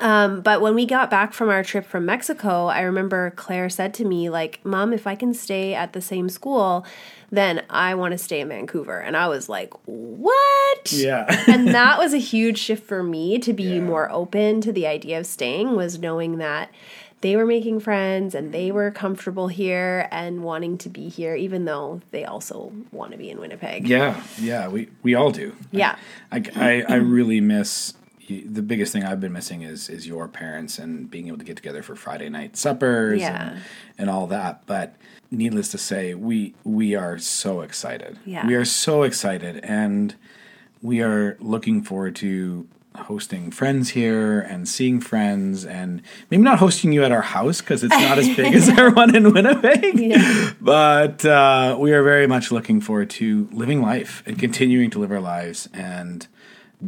Um, 0.00 0.40
but 0.40 0.62
when 0.62 0.74
we 0.74 0.86
got 0.86 1.10
back 1.10 1.34
from 1.34 1.50
our 1.50 1.62
trip 1.62 1.84
from 1.84 2.06
Mexico, 2.06 2.66
I 2.66 2.80
remember 2.80 3.32
Claire 3.36 3.68
said 3.68 3.92
to 3.94 4.04
me, 4.04 4.30
like, 4.30 4.64
Mom, 4.64 4.94
if 4.94 5.06
I 5.06 5.14
can 5.14 5.34
stay 5.34 5.74
at 5.74 5.92
the 5.92 6.00
same 6.00 6.30
school, 6.30 6.86
then 7.32 7.62
I 7.70 7.94
want 7.94 8.12
to 8.12 8.18
stay 8.18 8.40
in 8.40 8.48
Vancouver. 8.48 8.98
And 8.98 9.16
I 9.16 9.28
was 9.28 9.48
like, 9.48 9.72
What? 9.86 10.92
yeah 10.92 11.26
and 11.48 11.68
that 11.68 11.98
was 11.98 12.12
a 12.14 12.18
huge 12.18 12.58
shift 12.58 12.86
for 12.86 13.02
me 13.02 13.38
to 13.38 13.52
be 13.52 13.64
Yeah. 13.74 13.80
more 13.80 14.10
open 14.10 14.60
to 14.62 14.72
the 14.72 14.86
idea 14.86 15.18
of 15.18 15.26
staying 15.26 15.76
was 15.76 15.98
knowing 15.98 16.38
that 16.38 16.70
they 17.22 17.36
were 17.36 17.44
making 17.44 17.80
friends 17.80 18.34
and 18.34 18.50
they 18.52 18.70
were 18.72 18.90
comfortable 18.90 19.48
here 19.48 20.08
and 20.10 20.42
wanting 20.42 20.78
to 20.78 20.88
be 20.88 21.08
here 21.10 21.34
even 21.36 21.66
though 21.66 22.00
they 22.12 22.24
also 22.24 22.72
want 22.92 23.12
to 23.12 23.18
be 23.18 23.28
in 23.30 23.38
Winnipeg. 23.38 23.86
yeah 23.86 24.22
yeah 24.38 24.68
we 24.68 24.88
we 25.02 25.14
all 25.14 25.30
do 25.30 25.54
Yeah. 25.70 25.96
I, 26.32 26.42
I, 26.56 26.84
I 26.88 26.94
really 26.96 27.40
miss 27.40 27.92
the 28.38 28.62
biggest 28.62 28.92
thing 28.92 29.04
I've 29.04 29.20
been 29.20 29.32
missing 29.32 29.62
is 29.62 29.88
is 29.88 30.06
your 30.06 30.28
parents 30.28 30.78
and 30.78 31.10
being 31.10 31.28
able 31.28 31.38
to 31.38 31.44
get 31.44 31.56
together 31.56 31.82
for 31.82 31.94
Friday 31.96 32.28
night 32.28 32.56
suppers 32.56 33.20
Yeah. 33.20 33.50
and, 33.52 33.60
and 33.98 34.10
all 34.10 34.26
that. 34.28 34.62
But 34.66 34.94
needless 35.30 35.68
to 35.72 35.78
say, 35.78 36.14
we 36.14 36.54
we 36.64 36.94
are 36.94 37.18
so 37.18 37.60
excited. 37.60 38.18
Yeah. 38.24 38.46
We 38.46 38.54
are 38.54 38.64
so 38.64 39.02
excited 39.02 39.58
and 39.64 40.14
we 40.82 41.00
are 41.02 41.36
looking 41.40 41.82
forward 41.82 42.16
to 42.16 42.66
hosting 42.96 43.50
friends 43.52 43.90
here 43.90 44.40
and 44.40 44.68
seeing 44.68 45.00
friends 45.00 45.64
and 45.64 46.02
maybe 46.30 46.42
not 46.42 46.58
hosting 46.58 46.92
you 46.92 47.04
at 47.04 47.12
our 47.12 47.22
house 47.22 47.60
because 47.60 47.84
it's 47.84 47.94
not 47.96 48.18
as 48.18 48.26
big 48.34 48.52
as 48.52 48.68
our 48.70 48.90
one 49.02 49.14
in 49.14 49.32
Winnipeg. 49.32 49.96
Yeah. 49.98 50.50
But 50.60 51.24
uh, 51.24 51.76
we 51.78 51.92
are 51.92 52.02
very 52.02 52.26
much 52.26 52.50
looking 52.50 52.80
forward 52.80 53.08
to 53.10 53.48
living 53.52 53.80
life 53.80 54.22
and 54.26 54.38
continuing 54.38 54.90
to 54.90 54.98
live 54.98 55.12
our 55.12 55.20
lives 55.20 55.68
and 55.72 56.26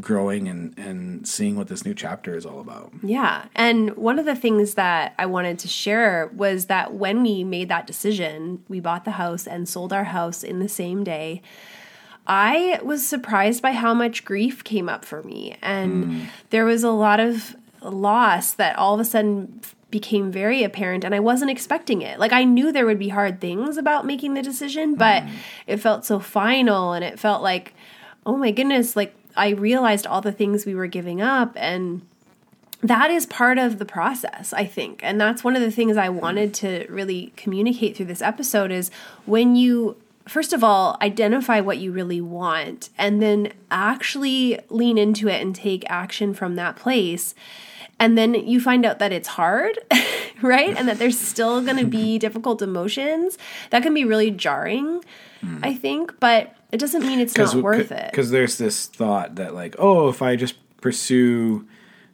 growing 0.01 0.49
and, 0.49 0.79
and 0.79 1.27
seeing 1.27 1.57
what 1.57 1.69
this 1.69 1.85
new 1.85 1.95
chapter 1.95 2.35
is 2.35 2.47
all 2.47 2.61
about. 2.61 2.93
Yeah. 3.03 3.47
And 3.55 3.97
one 3.97 4.19
of 4.19 4.25
the 4.25 4.35
things 4.35 4.75
that 4.75 5.15
I 5.19 5.27
wanted 5.27 5.59
to 5.61 5.69
share 5.69 6.31
was 6.35 6.67
that 6.67 6.95
when 6.95 7.23
we 7.23 7.45
made 7.45 7.69
that 7.69 7.87
decision, 7.87 8.65
we 8.69 8.81
bought 8.81 9.05
the 9.05 9.13
house 9.13 9.47
and 9.47 9.69
sold 9.69 9.93
our 9.93 10.05
house 10.05 10.43
in 10.43 10.61
the 10.61 10.69
same 10.69 11.05
day. 11.05 11.43
I 12.27 12.81
was 12.83 13.07
surprised 13.07 13.63
by 13.63 13.73
how 13.73 13.93
much 13.93 14.25
grief 14.25 14.65
came 14.65 14.89
up 14.89 15.05
for 15.05 15.23
me. 15.23 15.57
And 15.61 16.05
hmm. 16.05 16.21
there 16.51 16.65
was 16.65 16.85
a 16.85 16.91
lot 16.91 17.21
of 17.21 17.57
loss 17.83 18.55
that 18.55 18.79
all 18.79 18.95
of 18.95 19.01
a 19.01 19.05
sudden 19.05 19.61
became 19.91 20.33
very 20.33 20.63
apparent 20.63 21.05
and 21.05 21.15
I 21.15 21.21
wasn't 21.21 21.51
expecting 21.51 22.01
it. 22.01 22.19
Like 22.19 22.33
I 22.33 22.45
knew 22.45 22.73
there 22.73 22.87
would 22.87 22.99
be 22.99 23.11
hard 23.11 23.41
things 23.41 23.77
about 23.77 24.07
making 24.07 24.33
the 24.33 24.41
decision, 24.41 24.95
but 24.95 25.25
hmm. 25.25 25.35
it 25.67 25.79
felt 25.79 26.07
so 26.07 26.19
final 26.19 26.95
and 26.95 27.05
it 27.05 27.19
felt 27.19 27.43
like 27.43 27.75
oh 28.25 28.37
my 28.37 28.51
goodness, 28.51 28.97
like 28.97 29.15
I 29.37 29.51
realized 29.51 30.07
all 30.07 30.21
the 30.21 30.33
things 30.33 30.67
we 30.67 30.75
were 30.75 30.87
giving 30.87 31.21
up 31.21 31.53
and 31.57 32.03
that 32.83 33.13
is 33.13 33.27
part 33.27 33.59
of 33.59 33.79
the 33.79 33.85
process 33.85 34.53
i 34.53 34.65
think. 34.65 35.01
And 35.03 35.21
that's 35.21 35.45
one 35.45 35.57
of 35.57 35.63
the 35.63 35.71
things 35.71 35.97
i 35.97 36.09
wanted 36.09 36.55
to 36.55 36.87
really 36.89 37.33
communicate 37.37 37.97
through 37.97 38.07
this 38.07 38.23
episode 38.23 38.71
is 38.71 38.91
when 39.25 39.57
you 39.57 39.97
first 40.27 40.53
of 40.53 40.63
all 40.63 40.97
identify 41.01 41.61
what 41.61 41.79
you 41.79 41.93
really 41.93 42.21
want 42.21 42.91
and 42.97 43.21
then 43.21 43.53
actually 43.71 44.59
lean 44.69 44.99
into 44.99 45.29
it 45.29 45.41
and 45.43 45.55
take 45.55 45.85
action 45.91 46.33
from 46.33 46.55
that 46.57 46.77
place. 46.77 47.35
And 47.99 48.19
then 48.19 48.35
you 48.35 48.61
find 48.61 48.85
out 48.85 48.99
that 48.99 49.13
it's 49.13 49.29
hard 49.29 49.79
right? 50.43 50.77
And 50.77 50.89
that 50.89 50.99
there's 50.99 51.19
still 51.19 51.63
going 51.63 51.77
to 51.77 51.87
be 51.87 52.19
difficult 52.27 52.63
emotions. 52.63 53.39
That 53.71 53.83
can 53.83 53.95
be 53.95 54.05
really 54.05 54.31
jarring 54.31 55.03
i 55.63 55.75
think. 55.75 56.19
But 56.21 56.55
it 56.73 56.79
doesn't 56.79 57.07
mean 57.07 57.21
it's 57.21 57.37
not 57.37 57.55
worth 57.55 57.93
it 57.93 58.11
Because 58.11 58.31
there's 58.31 58.59
this 58.59 58.87
thought 58.87 59.37
that, 59.37 59.55
like, 59.55 59.77
oh, 59.79 60.09
if 60.09 60.23
I 60.23 60.37
just 60.37 60.55
pursue 60.81 61.67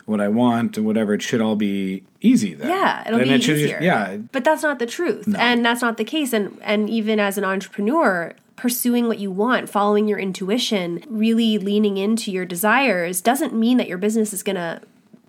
what 0.05 0.21
I 0.21 0.29
want 0.29 0.77
and 0.77 0.87
whatever, 0.87 1.15
it 1.15 1.23
should 1.23 1.41
all 1.41 1.57
be 1.57 2.03
easy 2.21 2.55
then. 2.55 2.69
Yeah, 2.69 3.07
it'll 3.07 3.19
Then 3.19 3.29
be 3.29 3.35
it 3.35 3.41
easier. 3.49 3.69
Just, 3.69 3.83
yeah, 3.83 4.17
but 4.33 4.45
that's 4.45 4.63
not 4.63 4.79
the 4.79 4.87
truth, 4.87 5.33
and 5.37 5.65
that's 5.65 5.83
not 5.83 5.97
the 5.97 6.05
case. 6.05 6.33
And 6.33 6.59
and 6.63 6.91
even 6.91 7.21
as 7.21 7.39
an 7.39 7.45
entrepreneur, 7.45 8.35
pursuing 8.57 9.07
what 9.07 9.19
you 9.19 9.31
want, 9.31 9.69
following 9.69 10.09
your 10.09 10.19
intuition, 10.19 11.05
really 11.09 11.59
leaning 11.59 11.97
into 11.97 12.33
your 12.33 12.45
desires, 12.45 13.21
doesn't 13.21 13.55
mean 13.55 13.77
that 13.77 13.87
your 13.87 13.99
business 13.99 14.33
is 14.33 14.43
gonna 14.43 14.81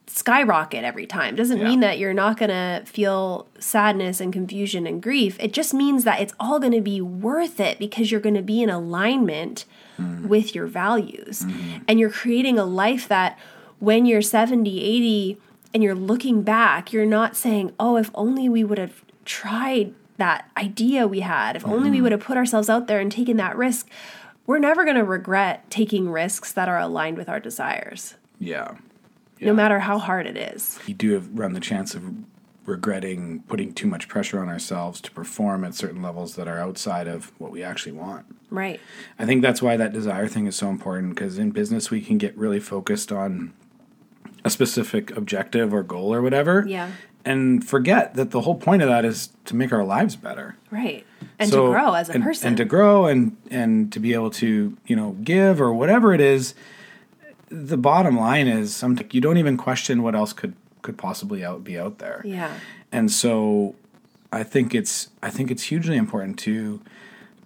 skyrocket 0.10 0.84
every 0.84 1.06
time. 1.06 1.36
Doesn't 1.36 1.60
Yeah. 1.60 1.66
mean 1.66 1.80
that 1.82 2.00
you're 2.00 2.14
not 2.14 2.38
gonna 2.38 2.82
feel 2.86 3.48
sadness 3.60 4.20
and 4.20 4.34
confusion 4.34 4.88
and 4.88 5.02
grief. 5.02 5.38
It 5.40 5.54
just 5.54 5.74
means 5.74 6.04
that 6.04 6.20
it's 6.20 6.34
all 6.40 6.60
gonna 6.60 6.82
be 6.82 7.00
worth 7.00 7.60
it 7.60 7.80
because 7.80 8.12
you're 8.12 8.22
gonna 8.22 8.42
be 8.42 8.62
in 8.62 8.70
alignment 8.70 9.66
mm-hmm. 10.00 10.28
with 10.28 10.56
your 10.56 10.68
values, 10.68 11.42
mm-hmm. 11.42 11.84
and 11.88 12.00
you're 12.00 12.10
creating 12.10 12.58
a 12.58 12.66
life 12.66 13.08
that 13.08 13.38
when 13.80 14.06
you're 14.06 14.22
70, 14.22 14.84
80, 14.84 15.38
and 15.74 15.84
you're 15.84 15.96
looking 15.96 16.42
back, 16.42 16.92
you're 16.92 17.06
not 17.06 17.36
saying, 17.36 17.74
oh, 17.80 17.96
if 17.96 18.10
only 18.16 18.50
we 18.50 18.64
would 18.64 18.78
have 18.78 19.04
tried 19.26 19.94
that 20.18 20.50
idea 20.58 21.08
we 21.08 21.22
had, 21.22 21.56
if 21.56 21.66
only 21.66 21.90
we 21.90 21.98
mm-hmm. 21.98 22.04
would 22.04 22.12
have 22.12 22.22
put 22.22 22.38
ourselves 22.38 22.70
out 22.70 22.88
there 22.88 23.00
and 23.00 23.12
taken 23.12 23.38
that 23.38 23.56
risk. 23.56 23.88
We're 24.46 24.60
never 24.60 24.84
going 24.84 24.98
to 24.98 25.04
regret 25.04 25.70
taking 25.70 26.10
risks 26.10 26.52
that 26.54 26.68
are 26.68 26.80
aligned 26.80 27.18
with 27.18 27.30
our 27.30 27.40
desires, 27.40 28.16
yeah. 28.40 28.76
No 29.42 29.54
matter 29.54 29.80
how 29.80 29.98
hard 29.98 30.28
it 30.28 30.38
is. 30.38 30.80
You 30.86 30.94
do 30.94 31.12
have, 31.14 31.30
run 31.38 31.54
the 31.54 31.60
chance 31.60 31.96
of 31.96 32.04
regretting 32.66 33.42
putting 33.48 33.74
too 33.74 33.88
much 33.88 34.08
pressure 34.08 34.40
on 34.40 34.48
ourselves 34.48 35.02
to 35.02 35.10
perform 35.12 35.64
at 35.64 35.74
certain 35.74 36.02
levels 36.04 36.36
that 36.36 36.48
are 36.48 36.60
outside 36.60 37.08
of 37.08 37.32
what 37.40 37.52
we 37.52 37.64
actually 37.64 37.92
want. 37.94 38.26
Right. 38.52 38.80
I 39.18 39.26
think 39.26 39.42
that's 39.42 39.62
why 39.62 39.76
that 39.78 39.92
desire 39.92 40.28
thing 40.28 40.46
is 40.46 40.56
so 40.56 40.70
important 40.70 41.16
because 41.16 41.40
in 41.40 41.50
business 41.52 41.90
we 41.90 42.00
can 42.02 42.18
get 42.20 42.38
really 42.38 42.60
focused 42.60 43.12
on 43.12 43.54
a 44.46 44.50
specific 44.50 45.16
objective 45.18 45.74
or 45.74 45.82
goal 45.84 46.14
or 46.14 46.22
whatever. 46.22 46.64
Yeah. 46.68 46.92
And 47.26 47.68
forget 47.68 48.14
that 48.14 48.32
the 48.32 48.42
whole 48.42 48.56
point 48.56 48.82
of 48.82 48.88
that 48.88 49.04
is 49.04 49.30
to 49.46 49.56
make 49.56 49.74
our 49.74 49.84
lives 49.84 50.16
better. 50.16 50.56
Right. 50.70 51.06
And 51.40 51.50
So- 51.50 51.68
to 51.68 51.72
grow 51.74 51.94
as 51.96 52.10
a 52.10 52.14
and, 52.14 52.24
person. 52.24 52.48
and 52.50 52.58
to 52.58 52.66
grow 52.66 53.06
and 53.08 53.36
and 53.50 53.92
to 53.94 54.00
be 54.00 54.14
able 54.14 54.30
to 54.32 54.78
you 54.86 54.96
know 54.96 55.12
give 55.24 55.60
or 55.60 55.74
whatever 55.74 56.14
it 56.14 56.22
is 56.22 56.54
the 57.50 57.78
bottom 57.78 58.18
line 58.18 58.48
is 58.48 58.76
sometimes 58.76 59.14
you 59.14 59.22
don't 59.22 59.38
even 59.38 59.58
question 59.58 60.02
what 60.04 60.16
else 60.16 60.34
could 60.34 60.54
could 60.82 60.98
possibly 60.98 61.44
out 61.44 61.64
be 61.64 61.78
out 61.78 62.00
there. 62.00 62.22
Yeah. 62.24 62.54
and 62.92 63.12
so 63.12 63.76
i 64.32 64.44
think 64.44 64.74
it's 64.74 65.10
i 65.22 65.30
think 65.30 65.52
it's 65.52 65.64
hugely 65.64 65.98
important 65.98 66.38
to 66.40 66.82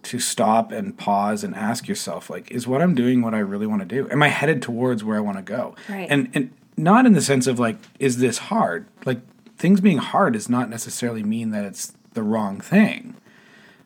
to 0.04 0.20
stop 0.20 0.72
and 0.72 0.98
pause 0.98 1.44
and 1.44 1.56
ask 1.56 1.88
yourself 1.88 2.30
like 2.30 2.52
is 2.52 2.68
what 2.68 2.82
i'm 2.82 2.94
doing 2.94 3.22
what 3.22 3.34
i 3.34 3.39
really 3.39 3.66
want 3.66 3.82
to 3.82 3.88
do? 3.88 4.10
Am 4.12 4.22
i 4.22 4.28
headed 4.28 4.62
towards 4.62 5.04
where 5.04 5.18
i 5.18 5.22
want 5.22 5.38
to 5.38 5.44
go? 5.44 5.76
Right. 5.89 6.08
and 6.10 6.30
and 6.34 6.52
not 6.76 7.06
in 7.06 7.13
the 7.13 7.22
sense 7.22 7.48
of 7.48 7.60
like 7.60 7.78
is 8.00 8.18
this 8.18 8.38
hard? 8.38 8.86
Like 9.06 9.22
things 9.58 9.80
being 9.82 10.00
hard 10.00 10.34
does 10.34 10.50
not 10.50 10.70
necessarily 10.70 11.24
mean 11.24 11.52
that 11.52 11.63
it's 11.63 11.94
the 12.13 12.24
wrong 12.24 12.60
thing. 12.60 13.16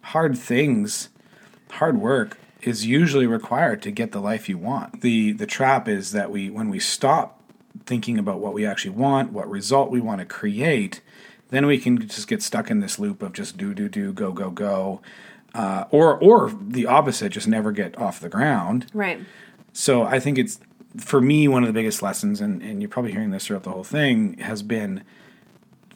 Hard 0.01 0.37
things 0.37 1.09
hard 1.71 1.99
work 1.99 2.37
is 2.61 2.85
usually 2.85 3.27
required 3.27 3.81
to 3.83 3.91
get 3.91 4.11
the 4.11 4.19
life 4.19 4.49
you 4.49 4.57
want 4.57 5.01
the 5.01 5.31
the 5.33 5.45
trap 5.45 5.87
is 5.87 6.11
that 6.11 6.31
we 6.31 6.49
when 6.49 6.69
we 6.69 6.79
stop 6.79 7.39
thinking 7.85 8.17
about 8.17 8.39
what 8.39 8.53
we 8.53 8.65
actually 8.65 8.91
want 8.91 9.31
what 9.31 9.49
result 9.49 9.91
we 9.91 10.01
want 10.01 10.19
to 10.19 10.25
create 10.25 11.01
then 11.49 11.65
we 11.65 11.77
can 11.77 11.97
just 12.07 12.27
get 12.27 12.41
stuck 12.41 12.69
in 12.71 12.79
this 12.79 12.97
loop 12.99 13.21
of 13.21 13.31
just 13.33 13.57
do 13.57 13.73
do 13.73 13.87
do 13.87 14.11
go 14.11 14.31
go 14.31 14.49
go 14.49 15.01
uh, 15.55 15.85
or 15.91 16.17
or 16.17 16.51
the 16.59 16.85
opposite 16.85 17.31
just 17.31 17.47
never 17.47 17.71
get 17.71 17.97
off 17.97 18.19
the 18.19 18.29
ground 18.29 18.87
Right. 18.93 19.19
so 19.73 20.03
I 20.03 20.19
think 20.19 20.37
it's 20.37 20.59
for 20.97 21.21
me 21.21 21.47
one 21.47 21.61
of 21.63 21.67
the 21.67 21.73
biggest 21.73 22.01
lessons, 22.01 22.41
and, 22.41 22.59
and 22.63 22.81
you're 22.81 22.89
probably 22.89 23.11
hearing 23.11 23.29
this 23.29 23.45
throughout 23.45 23.61
the 23.61 23.69
whole 23.69 23.83
thing, 23.83 24.35
has 24.39 24.63
been 24.63 25.03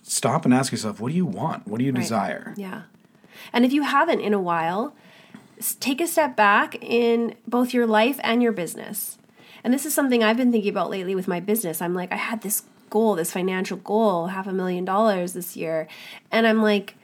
stop 0.04 0.46
and 0.46 0.54
ask 0.54 0.72
yourself, 0.72 1.00
what 1.00 1.10
do 1.10 1.16
you 1.16 1.26
want? 1.26 1.68
What 1.68 1.80
do 1.80 1.86
you 1.86 1.92
Right. 1.92 2.02
desire? 2.02 2.54
Yeah. 2.56 2.84
And 3.52 3.66
if 3.66 3.74
you 3.74 3.82
haven't 3.82 4.20
in 4.20 4.34
a 4.34 4.40
while, 4.40 4.94
take 5.80 6.02
a 6.02 6.08
step 6.08 6.36
back 6.36 6.76
in 6.82 7.36
both 7.48 7.74
your 7.74 7.88
life 7.88 8.20
and 8.24 8.42
your 8.42 8.52
business. 8.52 9.18
And 9.64 9.74
this 9.74 9.86
is 9.86 9.94
something 9.94 10.24
I've 10.24 10.38
been 10.38 10.52
thinking 10.52 10.72
about 10.72 10.90
lately 10.90 11.16
with 11.16 11.28
my 11.28 11.40
business. 11.40 11.82
I'm 11.82 11.94
like, 11.94 12.12
I 12.12 12.16
had 12.16 12.42
this 12.42 12.64
goal, 12.90 13.16
this 13.16 13.32
financial 13.32 13.78
goal, 13.78 14.28
half 14.28 14.48
a 14.48 14.54
million 14.54 14.86
dollars 14.86 15.34
this 15.34 15.56
year. 15.56 15.88
And 16.32 16.48
I'm 16.48 16.62
like, 16.62 16.96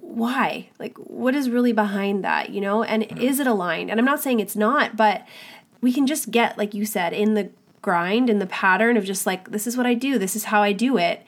why? 0.00 0.68
Like, 0.78 0.96
what 0.98 1.34
is 1.34 1.48
really 1.48 1.72
behind 1.72 2.24
that, 2.24 2.50
you 2.50 2.60
know? 2.60 2.82
And 2.82 3.02
mm-hmm. 3.02 3.20
is 3.20 3.40
it 3.40 3.46
aligned? 3.46 3.90
And 3.90 3.98
I'm 3.98 4.06
not 4.06 4.22
saying 4.22 4.40
it's 4.40 4.56
not, 4.56 4.96
but 4.96 5.26
we 5.80 5.92
can 5.92 6.06
just 6.06 6.30
get, 6.30 6.58
like 6.58 6.74
you 6.74 6.84
said, 6.84 7.12
in 7.12 7.34
the 7.34 7.50
grind, 7.80 8.30
in 8.30 8.38
the 8.38 8.46
pattern 8.46 8.96
of 8.96 9.04
just 9.04 9.26
like, 9.26 9.50
this 9.50 9.66
is 9.66 9.76
what 9.76 9.86
I 9.86 9.94
do, 9.94 10.18
this 10.18 10.36
is 10.36 10.44
how 10.44 10.62
I 10.62 10.72
do 10.72 10.96
it. 10.96 11.24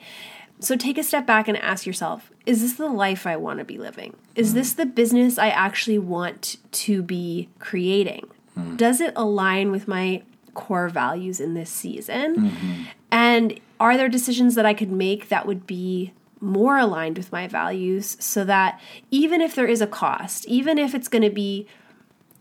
So 0.65 0.75
take 0.75 0.97
a 0.97 1.03
step 1.03 1.27
back 1.27 1.47
and 1.47 1.57
ask 1.57 1.85
yourself 1.85 2.31
is 2.45 2.61
this 2.61 2.73
the 2.73 2.87
life 2.87 3.27
I 3.27 3.35
want 3.35 3.59
to 3.59 3.65
be 3.65 3.77
living? 3.77 4.15
Is 4.35 4.53
this 4.55 4.73
the 4.73 4.85
business 4.85 5.37
I 5.37 5.49
actually 5.49 5.99
want 5.99 6.57
to 6.71 7.03
be 7.03 7.49
creating? 7.59 8.27
Hmm. 8.55 8.75
Does 8.75 8.99
it 8.99 9.13
align 9.15 9.69
with 9.69 9.87
my 9.87 10.23
core 10.55 10.89
values 10.89 11.39
in 11.39 11.53
this 11.53 11.69
season? 11.69 12.49
Mm-hmm. 12.49 12.83
And 13.11 13.59
are 13.79 13.95
there 13.95 14.09
decisions 14.09 14.55
that 14.55 14.65
I 14.65 14.73
could 14.73 14.91
make 14.91 15.29
that 15.29 15.45
would 15.45 15.67
be 15.67 16.13
more 16.41 16.79
aligned 16.79 17.17
with 17.17 17.31
my 17.31 17.47
values 17.47 18.17
so 18.19 18.43
that 18.45 18.79
even 19.11 19.41
if 19.41 19.53
there 19.53 19.67
is 19.67 19.81
a 19.81 19.87
cost, 19.87 20.47
even 20.47 20.79
if 20.79 20.95
it's 20.95 21.07
going 21.07 21.21
to 21.21 21.29
be 21.29 21.67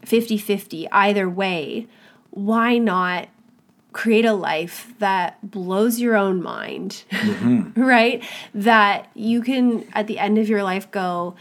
50 0.05 0.39
50 0.39 0.91
either 0.91 1.29
way, 1.29 1.87
why 2.31 2.79
not 2.79 3.29
create 3.95 4.25
a 4.25 4.35
life 4.35 4.93
that 4.99 5.51
blows 5.51 6.01
your 6.01 6.17
own 6.17 6.43
mind, 6.43 7.05
right? 7.77 8.23
That 8.53 9.09
you 9.15 9.41
can, 9.41 9.89
at 9.95 10.09
the 10.09 10.19
end 10.19 10.37
of 10.37 10.49
your 10.49 10.63
life, 10.63 10.91
go, 10.91 11.37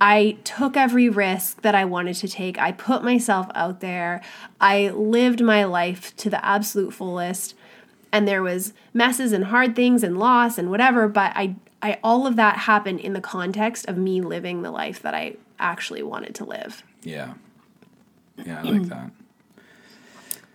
I 0.00 0.38
took 0.44 0.76
every 0.76 1.08
risk 1.08 1.62
that 1.62 1.74
I 1.74 1.84
wanted 1.86 2.14
to 2.16 2.28
take. 2.28 2.58
I 2.58 2.70
put 2.70 3.02
myself 3.02 3.48
out 3.54 3.80
there. 3.80 4.22
I 4.60 4.90
lived 4.90 5.42
my 5.42 5.64
life 5.64 6.14
to 6.18 6.30
the 6.30 6.44
absolute 6.44 6.92
fullest. 6.92 7.54
And 8.12 8.28
there 8.28 8.42
was 8.42 8.74
messes 8.92 9.32
and 9.32 9.46
hard 9.46 9.74
things 9.74 10.02
and 10.02 10.18
loss 10.18 10.58
and 10.58 10.70
whatever, 10.70 11.08
but 11.08 11.32
I 11.34 11.56
I 11.82 11.98
all 12.04 12.26
of 12.26 12.36
that 12.36 12.58
happened 12.58 13.00
in 13.00 13.14
the 13.14 13.20
context 13.20 13.86
of 13.86 13.96
me 13.96 14.20
living 14.20 14.62
the 14.62 14.70
life 14.70 15.00
that 15.00 15.14
I 15.14 15.36
actually 15.58 16.02
wanted 16.02 16.34
to 16.36 16.44
live. 16.44 16.82
Yeah. 17.02 17.34
Yeah, 18.44 18.58
I 18.58 18.62
like 18.62 18.82
mm. 18.82 18.88
that. 18.88 19.10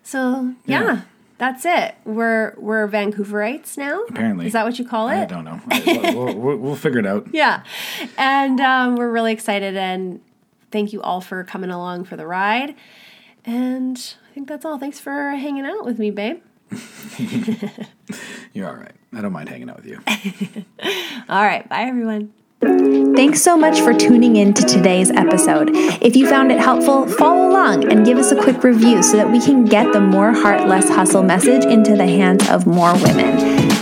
So 0.03 0.53
yeah, 0.65 0.83
Yeah. 0.83 1.01
That's 1.38 1.65
it. 1.65 1.95
We're 2.06 2.54
we're 2.58 2.88
Vancouverites 2.88 3.78
now. 3.78 4.04
Apparently. 4.10 4.48
is 4.48 4.54
that 4.54 4.65
what 4.65 4.80
you 4.80 4.86
call 4.86 5.10
it? 5.10 5.17
I 5.17 5.26
don't 5.26 5.43
know. 5.43 5.60
We'll, 5.86 6.36
we'll, 6.36 6.58
we'll 6.58 6.76
figure 6.76 7.00
it 7.00 7.06
out. 7.06 7.28
Yeah, 7.34 7.63
and 8.17 8.60
um, 8.62 8.95
we're 8.95 9.12
really 9.12 9.34
excited. 9.34 9.76
And 9.76 10.21
thank 10.71 10.93
you 10.93 11.02
all 11.02 11.21
for 11.21 11.43
coming 11.43 11.69
along 11.69 12.06
for 12.06 12.15
the 12.15 12.26
ride. 12.26 12.76
And 13.45 13.98
I 14.30 14.34
think 14.34 14.48
that's 14.48 14.65
all. 14.65 14.78
Thanks 14.80 15.00
for 15.00 15.32
hanging 15.32 15.65
out 15.65 15.86
with 15.86 16.00
me, 16.00 16.12
babe. 16.12 16.41
You're 18.54 18.67
all 18.67 18.76
right. 18.76 18.95
I 19.13 19.21
don't 19.21 19.32
mind 19.34 19.50
hanging 19.50 19.69
out 19.69 19.78
with 19.78 19.86
you. 19.86 20.02
All 21.30 21.43
right, 21.43 21.67
bye 21.69 21.84
everyone. 21.84 22.34
Thanks 22.61 23.41
so 23.41 23.57
much 23.57 23.81
for 23.81 23.93
tuning 23.93 24.37
in 24.37 24.53
to 24.53 24.63
today's 24.63 25.11
episode. 25.11 25.71
If 25.73 26.15
you 26.15 26.27
found 26.27 26.51
it 26.51 26.59
helpful, 26.59 27.07
follow 27.07 27.49
along 27.49 27.91
and 27.91 28.05
give 28.05 28.17
us 28.17 28.31
a 28.31 28.41
quick 28.41 28.63
review 28.63 29.03
so 29.03 29.17
that 29.17 29.29
we 29.29 29.39
can 29.39 29.65
get 29.65 29.91
the 29.93 29.99
more 29.99 30.31
heart, 30.31 30.67
less 30.67 30.89
hustle 30.89 31.23
message 31.23 31.65
into 31.65 31.95
the 31.95 32.05
hands 32.05 32.49
of 32.49 32.65
more 32.65 32.93
women. 32.93 33.39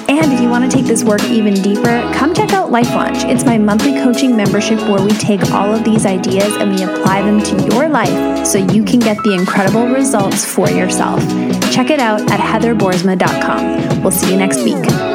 And 0.09 0.33
if 0.33 0.41
you 0.41 0.49
want 0.49 0.69
to 0.69 0.75
take 0.75 0.85
this 0.85 1.03
work 1.03 1.23
even 1.25 1.53
deeper, 1.53 2.11
come 2.13 2.33
check 2.33 2.53
out 2.53 2.71
Life 2.71 2.89
Launch. 2.89 3.23
It's 3.23 3.45
my 3.45 3.57
monthly 3.57 3.93
coaching 3.93 4.35
membership 4.35 4.79
where 4.89 5.01
we 5.01 5.11
take 5.11 5.51
all 5.51 5.73
of 5.73 5.83
these 5.83 6.05
ideas 6.05 6.55
and 6.55 6.75
we 6.75 6.83
apply 6.83 7.21
them 7.21 7.41
to 7.41 7.73
your 7.73 7.87
life 7.89 8.45
so 8.45 8.57
you 8.57 8.83
can 8.83 8.99
get 8.99 9.17
the 9.23 9.33
incredible 9.33 9.87
results 9.87 10.45
for 10.45 10.69
yourself. 10.69 11.19
Check 11.71 11.89
it 11.89 11.99
out 11.99 12.21
at 12.31 12.39
heatherboersma.com. 12.39 14.01
We'll 14.01 14.11
see 14.11 14.31
you 14.31 14.37
next 14.37 14.63
week. 14.63 15.12